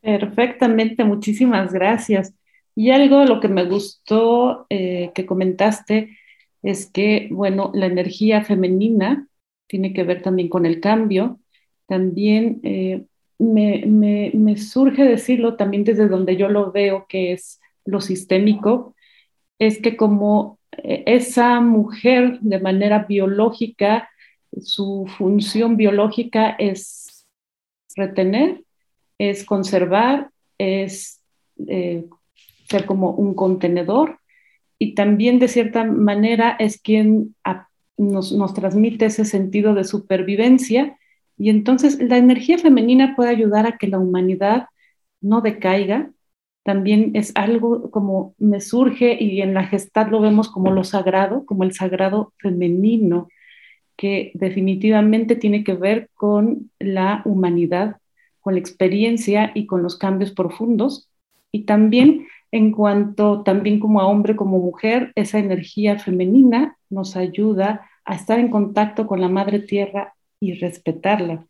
Perfectamente, 0.00 1.04
muchísimas 1.04 1.73
gracias. 1.73 2.35
Y 2.75 2.90
algo 2.90 3.25
lo 3.25 3.40
que 3.40 3.49
me 3.49 3.64
gustó 3.64 4.66
eh, 4.68 5.12
que 5.14 5.26
comentaste 5.26 6.16
es 6.62 6.87
que, 6.87 7.28
bueno, 7.30 7.71
la 7.75 7.87
energía 7.87 8.42
femenina 8.42 9.28
tiene 9.66 9.92
que 9.92 10.04
ver 10.04 10.23
también 10.23 10.49
con 10.49 10.66
el 10.66 10.80
cambio. 10.80 11.40
También 11.87 12.61
eh, 12.62 13.04
me, 13.38 14.57
surge 14.57 15.05
decirlo 15.05 15.57
también 15.57 15.85
desde 15.85 16.09
donde 16.09 16.37
yo 16.37 16.49
lo 16.49 16.73
veo, 16.73 17.07
que 17.09 17.33
es 17.33 17.61
lo 17.85 18.00
sistémico, 18.00 18.95
es 19.59 19.81
que 19.81 19.97
como 19.97 20.59
eh, 20.73 21.05
esa 21.07 21.61
mujer 21.61 22.38
de 22.41 22.61
manera 22.61 23.00
biológica, 23.09 24.09
su 24.61 25.07
función 25.19 25.76
biológica 25.76 26.50
es 26.50 27.26
retener, 27.97 28.62
es 29.19 29.45
conservar, 29.45 30.31
es 30.59 31.23
eh, 31.69 32.05
ser 32.69 32.87
como 32.87 33.11
un 33.11 33.35
contenedor 33.35 34.19
y 34.79 34.95
también 34.95 35.38
de 35.38 35.49
cierta 35.49 35.85
manera 35.85 36.57
es 36.59 36.81
quien 36.81 37.35
nos, 37.97 38.55
transmite 38.55 39.07
ese 39.07 39.25
sentido 39.25 39.75
de 39.75 39.85
supervivencia 39.85 40.99
y 41.37 41.50
entonces 41.50 42.00
la 42.00 42.17
energía 42.17 42.59
femenina 42.59 43.14
puede 43.17 43.31
ayudar 43.31 43.67
a 43.67 43.76
que 43.79 43.88
la 43.88 43.99
humanidad 43.99 44.67
no 45.21 45.41
decaiga. 45.41 46.11
También 46.62 47.11
es 47.14 47.33
algo 47.35 47.91
como 47.91 48.35
me 48.38 48.61
surge 48.61 49.17
y 49.21 49.43
en 49.43 49.55
la 49.55 49.64
gestad 49.64 50.09
lo 50.09 50.21
vemos 50.21 50.50
como 50.50 50.71
lo 50.71 50.85
sagrado, 50.85 51.45
como 51.45 51.64
el 51.64 51.73
sagrado 51.73 52.33
femenino, 52.38 53.29
que 53.97 54.33
definitivamente 54.35 55.37
tiene 55.37 55.64
que 55.64 55.75
ver 55.75 56.11
con 56.14 56.71
la 56.79 57.23
humanidad, 57.25 57.99
con 58.41 58.55
la 58.55 58.61
experiencia 58.61 59.53
y 59.55 59.67
con 59.67 59.83
los 59.83 59.99
cambios 59.99 60.33
profundos. 60.33 61.11
Y 61.53 61.64
también 61.64 62.26
en 62.50 62.73
cuanto 62.73 63.43
también 63.43 63.81
como 63.81 64.00
a 64.00 64.07
hombre, 64.07 64.37
como 64.37 64.59
mujer, 64.59 65.12
esa 65.17 65.38
energía 65.38 65.99
femenina 65.99 66.79
nos 66.88 67.17
ayuda 67.17 67.88
a 68.05 68.14
estar 68.14 68.38
en 68.38 68.49
contacto 68.49 69.07
con 69.07 69.21
la 69.21 69.29
madre 69.29 69.59
tierra 69.59 70.14
y 70.41 70.55
respetarla. 70.55 71.47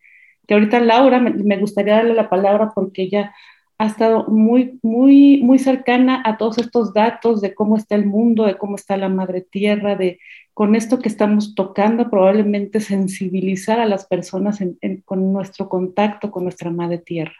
Que 0.47 0.53
ahorita 0.53 0.79
Laura, 0.79 1.19
me, 1.19 1.57
gustaría 1.57 1.95
darle 1.95 2.13
la 2.13 2.29
palabra 2.29 2.71
porque 2.73 3.03
ella 3.03 3.33
ha 3.77 3.87
estado 3.87 4.27
muy, 4.27 4.79
muy, 4.83 5.41
muy 5.43 5.59
cercana 5.59 6.21
a 6.25 6.37
todos 6.37 6.57
estos 6.57 6.93
datos 6.93 7.41
de 7.41 7.53
cómo 7.53 7.77
está 7.77 7.95
el 7.95 8.05
mundo, 8.05 8.45
de 8.45 8.57
cómo 8.57 8.75
está 8.75 8.95
la 8.95 9.09
madre 9.09 9.41
tierra, 9.41 9.95
de 9.95 10.19
con 10.53 10.75
esto 10.75 10.99
que 10.99 11.09
estamos 11.09 11.55
tocando, 11.55 12.09
probablemente 12.09 12.79
sensibilizar 12.79 13.79
a 13.79 13.85
las 13.85 14.05
personas 14.05 14.59
con 15.03 15.33
nuestro 15.33 15.67
contacto 15.67 16.31
con 16.31 16.43
nuestra 16.43 16.71
madre 16.71 16.99
tierra. 16.99 17.35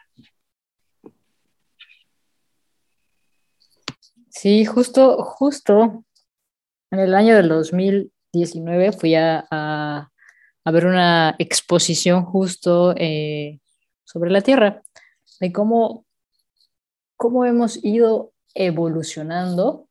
Sí, 4.28 4.66
justo, 4.66 5.24
justo 5.24 6.04
en 6.90 6.98
el 6.98 7.14
año 7.14 7.36
del 7.36 7.48
2019 7.48 8.92
fui 8.92 9.14
a, 9.14 9.46
a, 9.50 10.10
ver 10.70 10.86
una 10.86 11.36
exposición 11.38 12.24
justo 12.24 12.94
eh, 12.96 13.60
sobre 14.04 14.30
la 14.30 14.40
Tierra, 14.40 14.82
de 15.40 15.52
cómo 15.52 16.06
cómo 17.16 17.44
hemos 17.44 17.82
ido 17.82 18.32
evolucionando 18.54 19.88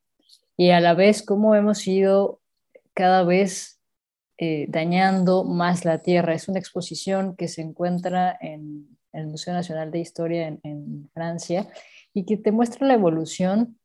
y 0.58 0.70
a 0.70 0.80
la 0.80 0.94
vez 0.94 1.24
cómo 1.24 1.56
hemos 1.56 1.86
ido 1.88 2.40
cada 2.94 3.24
vez 3.24 3.80
eh, 4.38 4.66
dañando 4.70 5.44
más 5.44 5.86
la 5.86 6.00
tierra. 6.00 6.34
Es 6.34 6.48
una 6.48 6.60
exposición 6.60 7.36
que 7.36 7.48
se 7.48 7.62
encuentra 7.62 8.38
en, 8.40 8.98
el 9.12 9.28
Museo 9.28 9.54
Nacional 9.54 9.92
de 9.92 10.00
Historia 10.00 10.60
en, 10.62 11.10
Francia 11.14 11.70
y 12.14 12.26
que 12.26 12.36
te 12.36 12.52
muestra 12.52 12.86
la 12.86 12.96
evolución 12.96 13.80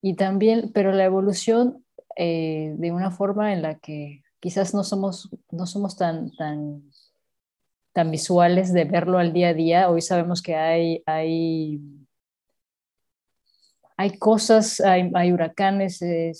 y 0.00 0.14
también, 0.14 0.70
pero 0.72 0.92
la 0.92 1.04
evolución 1.04 1.84
eh, 2.16 2.74
de 2.78 2.90
una 2.90 3.10
forma 3.10 3.52
en 3.52 3.60
la 3.60 3.78
que 3.78 4.22
quizás 4.40 4.74
no 4.74 4.82
somos, 4.82 5.30
no 5.50 5.66
somos 5.66 5.96
tan, 5.96 6.30
tan, 6.36 6.82
tan 7.92 8.10
visuales 8.10 8.72
de 8.72 8.84
verlo 8.84 9.18
al 9.18 9.32
día 9.32 9.48
a 9.48 9.54
día. 9.54 9.90
Hoy 9.90 10.00
sabemos 10.00 10.42
que 10.42 10.56
hay, 10.56 11.02
hay 11.06 11.80
hay 14.00 14.16
cosas, 14.16 14.80
hay, 14.80 15.30
huracanes, 15.30 16.00
eh, 16.00 16.32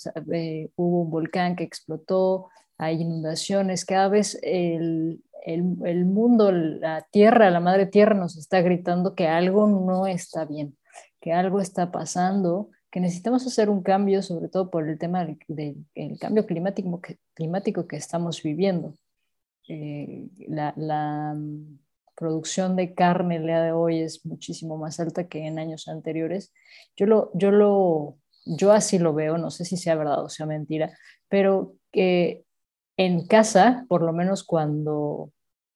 hubo 0.75 1.03
un 1.03 1.11
volcán 1.11 1.55
que 1.55 1.63
explotó, 1.63 2.49
hay 2.75 3.01
inundaciones, 3.01 3.85
cada 3.85 4.07
vez 4.07 4.39
el, 4.41 5.21
el, 5.45 6.05
mundo, 6.05 6.51
la 6.51 7.05
tierra, 7.11 7.51
la 7.51 7.59
madre 7.59 7.85
tierra 7.85 8.15
nos 8.15 8.35
está 8.35 8.61
gritando 8.61 9.13
que 9.13 9.27
algo 9.27 9.67
no 9.67 10.07
está 10.07 10.45
bien, 10.45 10.75
que 11.19 11.33
algo 11.33 11.61
está 11.61 11.91
pasando, 11.91 12.71
que 12.91 12.99
necesitamos 12.99 13.47
hacer 13.47 13.69
un 13.69 13.81
cambio, 13.81 14.21
sobre 14.21 14.49
todo 14.49 14.69
por 14.69 14.87
el 14.87 14.99
tema 14.99 15.25
del, 15.47 16.17
cambio 16.19 16.45
climático 16.45 17.01
que, 17.01 17.17
climático 17.33 17.87
que 17.87 17.95
estamos 17.95 18.43
viviendo. 18.43 18.93
Eh, 19.67 20.27
la, 20.47 20.73
la, 20.75 21.35
producción 22.21 22.75
de 22.75 22.93
carne 22.93 23.37
el 23.37 23.47
día 23.47 23.63
de 23.63 23.71
hoy 23.71 24.01
es 24.01 24.23
muchísimo 24.27 24.77
más 24.77 24.99
alta 24.99 25.27
que 25.27 25.47
en 25.47 25.57
años 25.57 25.87
anteriores. 25.87 26.53
Yo, 26.95 27.07
lo, 27.07 27.31
yo, 27.33 27.49
lo, 27.49 28.19
yo 28.45 28.71
así 28.73 28.99
lo 28.99 29.15
veo, 29.15 29.39
no 29.39 29.49
sé 29.49 29.65
si 29.65 29.75
sea 29.75 29.95
verdad 29.95 30.23
o 30.23 30.29
sea 30.29 30.45
mentira, 30.45 30.95
pero 31.29 31.73
que 31.91 32.43
en 32.95 33.25
casa, 33.25 33.87
por 33.89 34.03
lo 34.03 34.13
menos 34.13 34.43
cuando, 34.43 35.31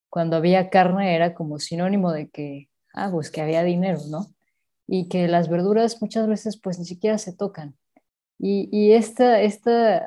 cuando 0.09 0.35
había 0.35 0.69
carne, 0.69 1.15
era 1.15 1.33
como 1.33 1.57
sinónimo 1.57 2.11
de 2.11 2.29
que, 2.29 2.69
ah, 2.93 3.09
pues 3.11 3.31
que 3.31 3.41
había 3.41 3.63
dinero, 3.63 4.01
¿no? 4.11 4.27
Y 4.87 5.07
que 5.07 5.27
las 5.27 5.49
verduras 5.49 6.01
muchas 6.01 6.27
veces 6.27 6.57
pues 6.57 6.79
ni 6.79 6.85
siquiera 6.85 7.17
se 7.17 7.33
tocan. 7.33 7.75
Y, 8.37 8.69
y 8.71 8.93
este, 8.93 9.45
este 9.45 10.01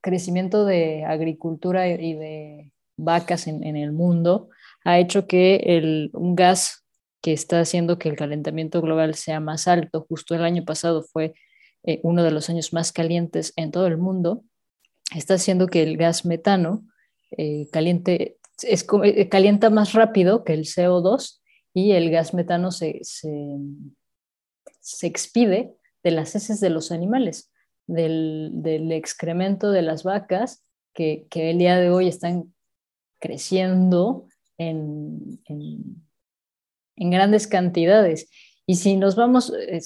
crecimiento 0.00 0.64
de 0.64 1.04
agricultura 1.04 1.88
y 1.88 2.14
de 2.14 2.72
vacas 2.96 3.46
en, 3.46 3.64
en 3.64 3.76
el 3.76 3.92
mundo, 3.92 4.50
ha 4.84 4.98
hecho 4.98 5.26
que 5.26 5.56
el, 5.64 6.10
un 6.12 6.34
gas 6.34 6.84
que 7.20 7.32
está 7.32 7.60
haciendo 7.60 7.98
que 7.98 8.08
el 8.08 8.16
calentamiento 8.16 8.80
global 8.80 9.14
sea 9.14 9.40
más 9.40 9.68
alto, 9.68 10.06
justo 10.08 10.34
el 10.34 10.44
año 10.44 10.64
pasado 10.64 11.02
fue 11.02 11.34
eh, 11.82 12.00
uno 12.02 12.22
de 12.22 12.30
los 12.30 12.48
años 12.50 12.72
más 12.72 12.92
calientes 12.92 13.52
en 13.56 13.70
todo 13.70 13.86
el 13.86 13.98
mundo, 13.98 14.44
está 15.14 15.34
haciendo 15.34 15.66
que 15.66 15.82
el 15.82 15.96
gas 15.96 16.24
metano 16.24 16.84
eh, 17.36 17.68
caliente, 17.72 18.38
es, 18.62 18.86
eh, 19.04 19.28
calienta 19.28 19.70
más 19.70 19.92
rápido 19.92 20.44
que 20.44 20.54
el 20.54 20.64
CO2 20.64 21.40
y 21.74 21.92
el 21.92 22.10
gas 22.10 22.34
metano 22.34 22.70
se, 22.70 23.00
se, 23.02 23.28
se 24.80 25.06
expide 25.06 25.74
de 26.02 26.10
las 26.10 26.34
heces 26.34 26.60
de 26.60 26.70
los 26.70 26.92
animales, 26.92 27.52
del, 27.86 28.50
del 28.54 28.92
excremento 28.92 29.70
de 29.70 29.82
las 29.82 30.04
vacas 30.04 30.64
que, 30.94 31.26
que, 31.30 31.50
el 31.50 31.58
día 31.58 31.78
de 31.78 31.90
hoy 31.90 32.08
están 32.08 32.54
creciendo 33.20 34.26
en, 34.58 35.40
en, 35.46 37.10
grandes 37.10 37.46
cantidades. 37.46 38.28
Y 38.66 38.76
si 38.76 38.96
nos 38.96 39.16
vamos, 39.16 39.52
eh, 39.68 39.80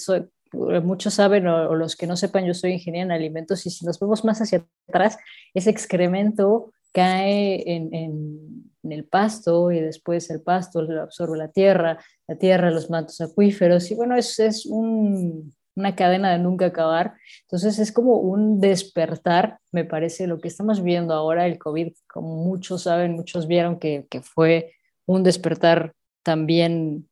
muchos 0.81 1.13
saben 1.13 1.47
o, 1.47 1.75
los 1.75 1.95
que 1.95 2.07
no 2.07 2.17
sepan, 2.17 2.45
yo 2.45 2.53
soy 2.53 2.73
ingeniera 2.73 3.05
en 3.05 3.11
alimentos 3.11 3.65
y 3.65 3.69
si 3.69 3.85
nos 3.85 3.99
vemos 3.99 4.23
más 4.23 4.41
hacia 4.41 4.65
atrás, 4.87 5.17
ese 5.53 5.69
excremento 5.69 6.73
cae 6.93 7.63
en, 7.71 7.93
en, 7.93 8.54
el 8.91 9.05
pasto 9.05 9.71
y 9.71 9.79
después 9.79 10.29
el 10.29 10.41
pasto 10.41 10.81
lo 10.81 11.01
absorbe 11.01 11.37
la 11.37 11.49
tierra, 11.49 11.99
la 12.27 12.35
tierra, 12.37 12.71
los 12.71 12.89
mantos 12.89 13.21
acuíferos 13.21 13.89
y 13.91 13.95
bueno, 13.95 14.15
es, 14.15 14.39
es 14.39 14.65
un, 14.65 15.53
una 15.75 15.95
cadena 15.95 16.31
de 16.31 16.39
nunca 16.39 16.67
acabar. 16.67 17.15
Entonces 17.41 17.79
es 17.79 17.91
como 17.91 18.17
un 18.17 18.59
despertar, 18.59 19.59
me 19.71 19.85
parece, 19.85 20.27
lo 20.27 20.39
que 20.39 20.47
estamos 20.47 20.81
viendo 20.83 21.13
ahora, 21.13 21.45
el 21.45 21.59
COVID, 21.59 21.93
como 22.07 22.43
muchos 22.43 22.83
saben, 22.83 23.13
muchos 23.13 23.47
vieron 23.47 23.79
que, 23.79 24.07
que 24.09 24.21
fue 24.21 24.73
un 25.05 25.23
despertar 25.23 25.93
también, 26.23 27.07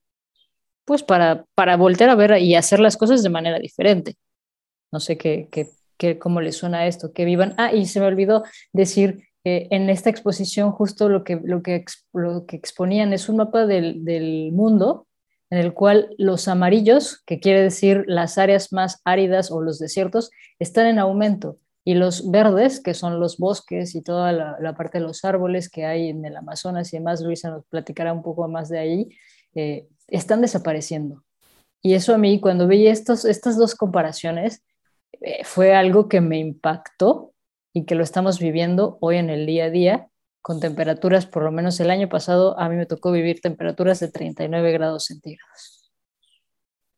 pues 0.85 1.03
para, 1.03 1.45
para 1.55 1.77
volver 1.77 2.09
a 2.09 2.15
ver 2.15 2.37
y 2.39 2.55
hacer 2.55 2.79
las 2.79 2.97
cosas 2.97 3.21
de 3.23 3.29
manera 3.29 3.59
diferente. 3.59 4.15
No 4.91 4.99
sé 4.99 5.17
qué, 5.17 5.47
qué, 5.51 5.69
qué 5.97 6.17
cómo 6.17 6.41
les 6.41 6.57
suena 6.57 6.87
esto, 6.87 7.13
que 7.13 7.25
vivan. 7.25 7.53
Ah, 7.57 7.73
y 7.73 7.85
se 7.85 7.99
me 7.99 8.07
olvidó 8.07 8.43
decir 8.71 9.27
en 9.43 9.89
esta 9.89 10.09
exposición 10.09 10.71
justo 10.71 11.09
lo 11.09 11.23
que, 11.23 11.39
lo 11.43 11.61
que, 11.61 11.83
lo 12.13 12.45
que 12.45 12.55
exponían 12.55 13.13
es 13.13 13.27
un 13.29 13.37
mapa 13.37 13.65
del, 13.65 14.05
del 14.05 14.51
mundo 14.51 15.07
en 15.49 15.59
el 15.59 15.73
cual 15.75 16.15
los 16.17 16.47
amarillos, 16.47 17.21
que 17.27 17.39
quiere 17.39 17.61
decir 17.61 18.05
las 18.07 18.39
áreas 18.39 18.73
más 18.73 19.01
áridas 19.05 19.51
o 19.51 19.61
los 19.61 19.77
desiertos, 19.77 20.31
están 20.57 20.87
en 20.87 20.97
aumento 20.97 21.59
y 21.85 21.95
los 21.95 22.31
verdes, 22.31 22.79
que 22.79 22.93
son 22.93 23.19
los 23.19 23.37
bosques 23.37 23.93
y 23.93 24.01
toda 24.01 24.31
la, 24.31 24.75
parte 24.75 24.99
de 24.99 25.03
los 25.03 25.23
árboles 25.25 25.69
que 25.69 25.85
hay 25.85 26.09
en 26.09 26.25
el 26.25 26.37
Amazonas 26.37 26.93
y 26.93 26.97
demás, 26.97 27.21
Luisa 27.21 27.49
nos 27.49 27.65
platicará 27.65 28.13
un 28.13 28.23
poco 28.23 28.47
más 28.47 28.69
de 28.69 28.79
ahí, 28.79 29.09
eh, 29.53 29.87
están 30.07 30.41
desapareciendo. 30.41 31.23
Y 31.81 31.93
eso 31.93 32.15
a 32.15 32.17
mí, 32.17 32.39
cuando 32.39 32.67
vi 32.67 32.87
estos, 32.87 33.25
estas 33.25 33.57
dos 33.57 33.75
comparaciones, 33.75 34.63
eh, 35.21 35.43
fue 35.43 35.75
algo 35.75 36.07
que 36.07 36.21
me 36.21 36.39
impactó 36.39 37.32
y 37.73 37.85
que 37.85 37.95
lo 37.95 38.03
estamos 38.03 38.39
viviendo 38.39 38.97
hoy 39.01 39.17
en 39.17 39.29
el 39.29 39.45
día 39.45 39.65
a 39.65 39.69
día 39.69 40.07
con 40.41 40.59
temperaturas, 40.59 41.25
por 41.25 41.43
lo 41.43 41.51
menos 41.51 41.79
el 41.79 41.89
año 41.89 42.09
pasado, 42.09 42.59
a 42.59 42.67
mí 42.69 42.75
me 42.75 42.85
tocó 42.85 43.11
vivir 43.11 43.39
temperaturas 43.39 43.99
de 43.99 44.11
39 44.11 44.71
grados 44.73 45.05
centígrados. 45.05 45.91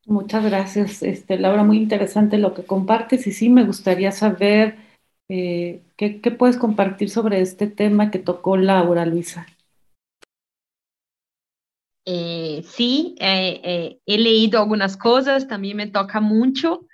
Muchas 0.07 0.43
gracias, 0.43 1.01
este, 1.03 1.37
Laura, 1.37 1.63
muy 1.63 1.77
interesante 1.77 2.37
lo 2.37 2.53
que 2.53 2.63
compartes 2.63 3.25
y 3.27 3.31
sí 3.31 3.49
me 3.49 3.63
gustaría 3.63 4.11
saber 4.11 4.77
eh, 5.29 5.81
¿qué, 5.97 6.19
puedes 6.37 6.57
compartir 6.57 7.09
sobre 7.09 7.41
este 7.41 7.67
tema 7.67 8.11
que 8.11 8.19
tocó 8.19 8.57
Laura, 8.57 9.05
Luisa. 9.05 9.47
Eh, 12.05 12.63
sí, 12.67 13.15
eh, 13.19 13.99
he 14.05 14.17
leído 14.19 14.59
algunas 14.59 14.95
cosas, 14.95 15.47
también 15.47 15.77
me 15.77 15.87
toca 15.87 16.19
mucho. 16.19 16.85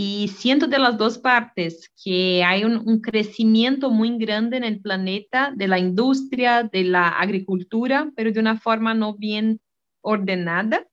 Y 0.00 0.28
siento 0.28 0.68
de 0.68 0.78
las 0.78 0.96
dos 0.96 1.18
partes 1.18 1.90
que 2.04 2.44
hay 2.44 2.62
un, 2.62 3.00
crecimiento 3.00 3.90
muy 3.90 4.16
grande 4.16 4.56
en 4.56 4.62
el 4.62 4.80
planeta 4.80 5.52
de 5.56 5.66
la 5.66 5.80
industria, 5.80 6.62
de 6.62 6.84
la 6.84 7.08
agricultura, 7.08 8.08
pero 8.14 8.30
de 8.30 8.38
una 8.38 8.60
forma 8.60 8.94
no 8.94 9.16
bien 9.16 9.60
ordenada. 10.00 10.86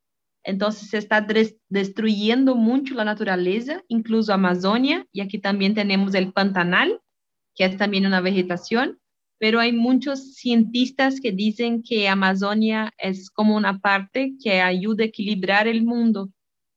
Entonces 0.44 0.89
se 0.89 0.98
está 0.98 1.24
destruyendo 1.70 2.56
mucho 2.56 2.96
la 2.96 3.06
naturaleza, 3.06 3.84
incluso 3.89 4.34
Amazonia, 4.34 5.06
y 5.12 5.22
aquí 5.22 5.38
también 5.38 5.76
tenemos 5.76 6.15
el 6.15 6.34
Pantanal, 6.34 7.00
que 7.54 7.65
es 7.65 7.78
también 7.78 8.08
una 8.08 8.22
vegetación, 8.22 9.00
pero 9.38 9.60
hay 9.60 9.72
muchos 9.72 10.34
cientistas 10.34 11.22
que 11.22 11.32
dicen 11.32 11.84
que 11.84 12.10
Amazonia 12.10 12.91
es 12.98 13.30
como 13.30 13.56
una 13.56 13.78
parte 13.78 14.34
que 14.44 14.62
ayuda 14.62 15.04
a 15.04 15.08
equilibrar 15.08 15.68
el 15.68 15.84
mundo. 15.84 16.32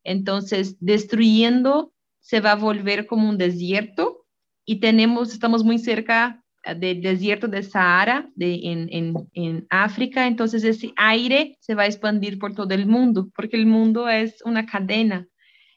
Entonces, 0.05 0.77
destruyendo 0.79 1.95
se 2.29 2.41
va 2.41 2.53
a 2.53 2.57
volver 2.57 3.07
como 3.07 3.27
un 3.27 3.39
desierto 3.39 4.27
y 4.67 4.81
tenemos, 4.81 5.33
estamos 5.33 5.65
muy 5.65 5.79
cerca 5.79 6.45
eh, 6.63 6.75
del 6.75 7.01
desierto 7.01 7.49
de 7.49 7.63
Sahara 7.63 8.31
de, 8.35 8.61
en, 8.65 8.89
en, 8.93 9.15
en, 9.33 9.67
África, 9.71 10.27
entonces 10.27 10.63
ese 10.63 10.93
aire 10.97 11.57
se 11.61 11.75
va 11.75 11.85
a 11.85 11.87
expandir 11.87 12.39
por 12.39 12.55
todo 12.55 12.75
el 12.75 12.85
mundo, 12.85 13.31
porque 13.35 13.57
el 13.57 13.65
mundo 13.65 14.11
es 14.11 14.43
una 14.45 14.67
cadena. 14.67 15.27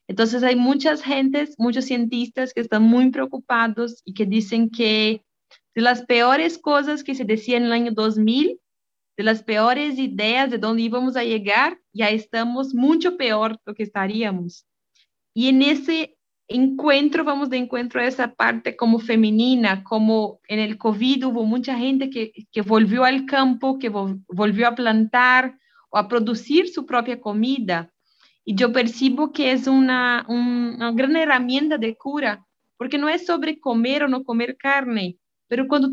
Entonces 0.09 0.43
hay 0.43 0.57
muchas 0.57 1.01
gentes, 1.01 1.55
muchos 1.57 1.85
cientistas 1.85 2.53
que 2.53 2.59
están 2.59 2.83
muy 2.83 3.09
preocupados 3.11 4.01
y 4.03 4.13
que 4.13 4.25
dicen 4.25 4.69
que 4.69 5.23
de 5.73 5.81
las 5.81 6.03
peores 6.03 6.57
cosas 6.57 7.05
que 7.05 7.15
se 7.15 7.23
decía 7.23 7.55
en 7.55 7.63
el 7.63 7.71
año 7.71 7.93
2000 7.93 8.59
de 9.15 9.23
las 9.23 9.41
peores 9.41 9.97
ideas 9.97 10.51
de 10.51 10.57
dónde 10.57 10.81
íbamos 10.81 11.15
a 11.15 11.23
llegar, 11.23 11.79
ya 11.93 12.09
estamos 12.09 12.73
mucho 12.73 13.15
peor 13.15 13.53
de 13.53 13.59
lo 13.67 13.73
que 13.73 13.83
estaríamos. 13.83 14.65
Y 15.33 15.47
en 15.47 15.61
ese 15.61 16.17
encuentro, 16.53 17.23
vamos 17.23 17.49
de 17.49 17.57
encuentro 17.57 18.01
a 18.01 18.05
esa 18.05 18.33
parte 18.33 18.75
como 18.75 18.99
femenina, 18.99 19.83
como 19.83 20.39
en 20.47 20.59
el 20.59 20.77
COVID 20.77 21.27
hubo 21.27 21.45
mucha 21.45 21.77
gente 21.77 22.09
que, 22.09 22.31
que 22.51 22.61
volvió 22.61 23.03
al 23.03 23.25
campo, 23.25 23.79
que 23.79 23.89
volvió 23.89 24.67
a 24.67 24.75
plantar 24.75 25.57
o 25.89 25.97
a 25.97 26.07
producir 26.07 26.69
su 26.69 26.85
propia 26.85 27.19
comida. 27.19 27.91
Y 28.43 28.55
yo 28.55 28.71
percibo 28.71 29.31
que 29.31 29.51
es 29.51 29.67
una, 29.67 30.25
una 30.27 30.91
gran 30.91 31.15
herramienta 31.15 31.77
de 31.77 31.95
cura, 31.95 32.45
porque 32.77 32.97
no 32.97 33.09
es 33.09 33.25
sobre 33.25 33.59
comer 33.59 34.03
o 34.03 34.07
no 34.07 34.23
comer 34.23 34.57
carne, 34.57 35.17
pero 35.47 35.67
cuando 35.67 35.91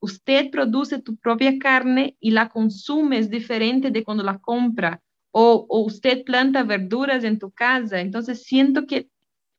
usted 0.00 0.50
produce 0.50 1.00
tu 1.00 1.16
propia 1.16 1.58
carne 1.58 2.16
y 2.20 2.30
la 2.30 2.48
consume 2.48 3.18
es 3.18 3.30
diferente 3.30 3.90
de 3.90 4.04
cuando 4.04 4.22
la 4.22 4.38
compra, 4.38 5.00
o, 5.30 5.66
o 5.68 5.80
usted 5.80 6.24
planta 6.24 6.62
verduras 6.62 7.22
en 7.22 7.38
tu 7.38 7.50
casa. 7.50 8.00
Entonces 8.00 8.42
siento 8.42 8.86
que 8.86 9.10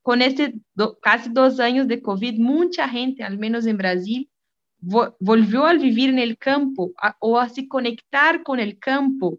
con 0.07 0.21
este 0.21 0.53
casi 1.01 1.29
dos 1.33 1.59
años 1.59 1.85
de 1.89 2.01
COVID, 2.01 2.39
mucha 2.39 2.87
gente, 2.87 3.25
al 3.25 3.37
menos 3.37 3.65
en 3.65 3.75
Brasil, 3.75 4.29
volvió 4.79 5.65
a 5.65 5.73
vivir 5.73 6.11
en 6.11 6.19
el 6.19 6.37
campo 6.37 6.93
o 7.19 7.37
a 7.37 7.49
se 7.49 7.67
conectar 7.67 8.41
con 8.41 8.61
el 8.61 8.79
campo 8.79 9.37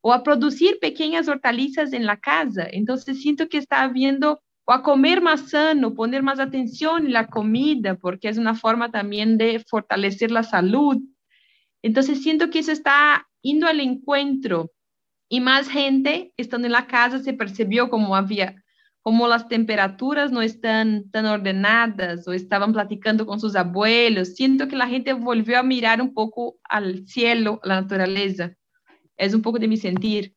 o 0.00 0.14
a 0.14 0.22
producir 0.22 0.78
pequeñas 0.80 1.28
hortalizas 1.28 1.92
en 1.92 2.06
la 2.06 2.16
casa. 2.16 2.66
Entonces 2.66 3.20
siento 3.20 3.50
que 3.50 3.58
está 3.58 3.82
habiendo 3.82 4.40
o 4.64 4.72
a 4.72 4.82
comer 4.82 5.20
más 5.20 5.50
sano, 5.50 5.92
poner 5.92 6.22
más 6.22 6.40
atención 6.40 7.04
en 7.04 7.12
la 7.12 7.26
comida, 7.26 7.96
porque 7.96 8.30
es 8.30 8.38
una 8.38 8.54
forma 8.54 8.90
también 8.90 9.36
de 9.36 9.62
fortalecer 9.68 10.30
la 10.30 10.44
salud. 10.44 10.96
Entonces 11.82 12.22
siento 12.22 12.48
que 12.48 12.60
eso 12.60 12.72
está 12.72 13.28
yendo 13.42 13.66
al 13.66 13.80
encuentro 13.80 14.72
y 15.28 15.40
más 15.40 15.68
gente 15.68 16.32
estando 16.38 16.68
en 16.68 16.72
la 16.72 16.86
casa 16.86 17.18
se 17.18 17.34
percibió 17.34 17.90
como 17.90 18.16
había 18.16 18.62
como 19.06 19.28
las 19.28 19.46
temperaturas 19.46 20.32
no 20.32 20.42
están 20.42 21.08
tan 21.12 21.26
ordenadas 21.26 22.26
o 22.26 22.32
estaban 22.32 22.72
platicando 22.72 23.24
con 23.24 23.38
sus 23.38 23.54
abuelos, 23.54 24.34
siento 24.34 24.66
que 24.66 24.74
la 24.74 24.88
gente 24.88 25.12
volvió 25.12 25.60
a 25.60 25.62
mirar 25.62 26.02
un 26.02 26.12
poco 26.12 26.56
al 26.64 27.06
cielo, 27.06 27.60
a 27.62 27.68
la 27.68 27.80
naturaleza. 27.82 28.56
Es 29.16 29.32
un 29.32 29.42
poco 29.42 29.60
de 29.60 29.68
mi 29.68 29.76
sentir. 29.76 30.34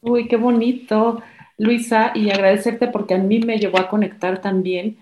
Uy, 0.00 0.28
qué 0.28 0.38
bonito, 0.38 1.22
Luisa, 1.58 2.12
y 2.14 2.30
agradecerte 2.30 2.88
porque 2.88 3.12
a 3.12 3.18
mí 3.18 3.40
me 3.40 3.58
llevó 3.58 3.78
a 3.80 3.90
conectar 3.90 4.40
también 4.40 4.96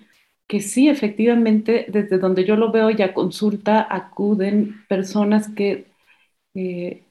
que 0.49 0.61
sí, 0.61 0.89
efectivamente, 0.89 1.87
desde 1.89 2.19
donde 2.19 2.45
yo 2.45 2.57
lo 2.57 2.73
veo 2.73 2.91
ya 2.91 3.15
consulta, 3.15 3.87
acuden 3.89 4.85
personas 4.89 5.49
que 5.51 5.87
eh, 6.55 7.05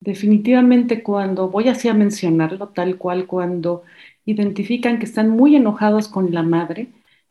definitivamente 0.00 1.02
cuando, 1.02 1.48
voy 1.48 1.68
así 1.68 1.88
a 1.88 1.94
mencionarlo 1.94 2.68
tal 2.68 2.98
cual, 2.98 3.26
cuando 3.26 3.84
identifican 4.24 4.98
que 4.98 5.04
están 5.06 5.30
muy 5.30 5.56
enojados 5.56 6.08
con 6.08 6.32
la 6.32 6.42
madre, 6.42 6.88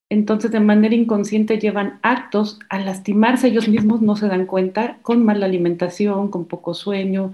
entonces 0.09 0.51
de 0.51 0.59
manera 0.59 0.93
inconsciente 0.95 1.57
llevan 1.59 1.99
actos 2.03 2.59
a 2.69 2.79
lastimarse 2.79 3.47
ellos 3.47 3.69
mismos, 3.69 4.01
no 4.01 4.15
se 4.17 4.27
dan 4.27 4.45
cuenta, 4.45 4.97
con 5.03 5.23
mala 5.25 5.45
alimentación, 5.45 6.29
con 6.29 6.45
poco 6.45 6.73
sueño, 6.73 7.33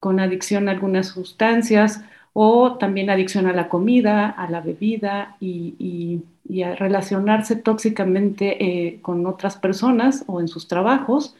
con 0.00 0.20
adicción 0.20 0.68
a 0.68 0.72
algunas 0.72 1.08
sustancias 1.08 2.02
o 2.32 2.78
también 2.78 3.10
adicción 3.10 3.46
a 3.46 3.52
la 3.52 3.68
comida, 3.68 4.28
a 4.28 4.50
la 4.50 4.60
bebida 4.60 5.36
y, 5.40 6.22
a 6.64 6.74
relacionarse 6.74 7.56
tóxicamente 7.56 8.64
eh, 8.64 9.00
con 9.02 9.26
otras 9.26 9.56
personas 9.56 10.24
o 10.26 10.40
en 10.40 10.48
sus 10.48 10.68
trabajos. 10.68 11.36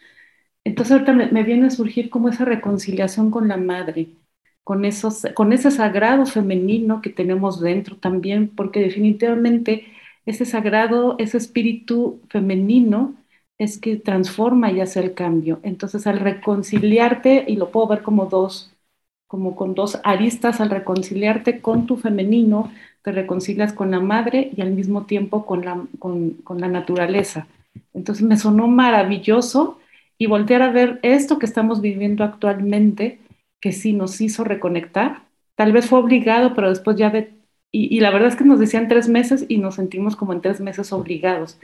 Entonces 0.64 0.92
ahorita 0.92 1.12
me 1.14 1.42
viene 1.44 1.66
a 1.68 1.70
surgir 1.70 2.10
como 2.10 2.28
esa 2.28 2.44
reconciliación 2.44 3.30
con 3.30 3.48
la 3.48 3.56
madre 3.56 4.08
con, 4.66 4.84
esos, 4.84 5.22
con 5.34 5.52
ese 5.52 5.70
sagrado 5.70 6.26
femenino 6.26 7.00
que 7.00 7.10
tenemos 7.10 7.60
dentro 7.60 7.94
también, 7.94 8.48
porque 8.48 8.80
definitivamente 8.80 9.86
ese 10.26 10.44
sagrado, 10.44 11.14
ese 11.20 11.36
espíritu 11.38 12.18
femenino 12.30 13.14
es 13.58 13.78
que 13.78 13.94
transforma 13.96 14.72
y 14.72 14.80
hace 14.80 14.98
el 14.98 15.14
cambio. 15.14 15.60
Entonces, 15.62 16.08
al 16.08 16.18
reconciliarte, 16.18 17.44
y 17.46 17.54
lo 17.54 17.70
puedo 17.70 17.86
ver 17.86 18.02
como 18.02 18.26
dos, 18.26 18.72
como 19.28 19.54
con 19.54 19.74
dos 19.76 20.00
aristas, 20.02 20.60
al 20.60 20.70
reconciliarte 20.70 21.60
con 21.60 21.86
tu 21.86 21.96
femenino, 21.96 22.72
te 23.02 23.12
reconcilias 23.12 23.72
con 23.72 23.92
la 23.92 24.00
madre 24.00 24.50
y 24.56 24.62
al 24.62 24.72
mismo 24.72 25.06
tiempo 25.06 25.46
con 25.46 25.64
la, 25.64 25.80
con, 26.00 26.30
con 26.42 26.60
la 26.60 26.66
naturaleza. 26.66 27.46
Entonces 27.94 28.24
me 28.24 28.36
sonó 28.36 28.66
maravilloso 28.66 29.78
y 30.18 30.26
voltear 30.26 30.62
a 30.62 30.72
ver 30.72 30.98
esto 31.04 31.38
que 31.38 31.46
estamos 31.46 31.80
viviendo 31.80 32.24
actualmente 32.24 33.20
que 33.60 33.72
sí 33.72 33.92
nos 33.92 34.20
hizo 34.20 34.44
reconectar. 34.44 35.22
Tal 35.54 35.72
vez 35.72 35.86
fue 35.88 35.98
obligado, 35.98 36.54
pero 36.54 36.68
después 36.68 36.96
ya 36.96 37.10
de... 37.10 37.34
Y, 37.72 38.00
la 38.00 38.10
verdad 38.10 38.28
es 38.28 38.36
que 38.36 38.44
nos 38.44 38.58
decían 38.60 38.88
tres 38.88 39.08
meses 39.08 39.44
y 39.48 39.58
nos 39.58 39.74
sentimos 39.76 40.16
como 40.16 40.32
en 40.32 40.40
tres 40.40 40.60
meses 40.60 40.92
obligados. 40.92 41.58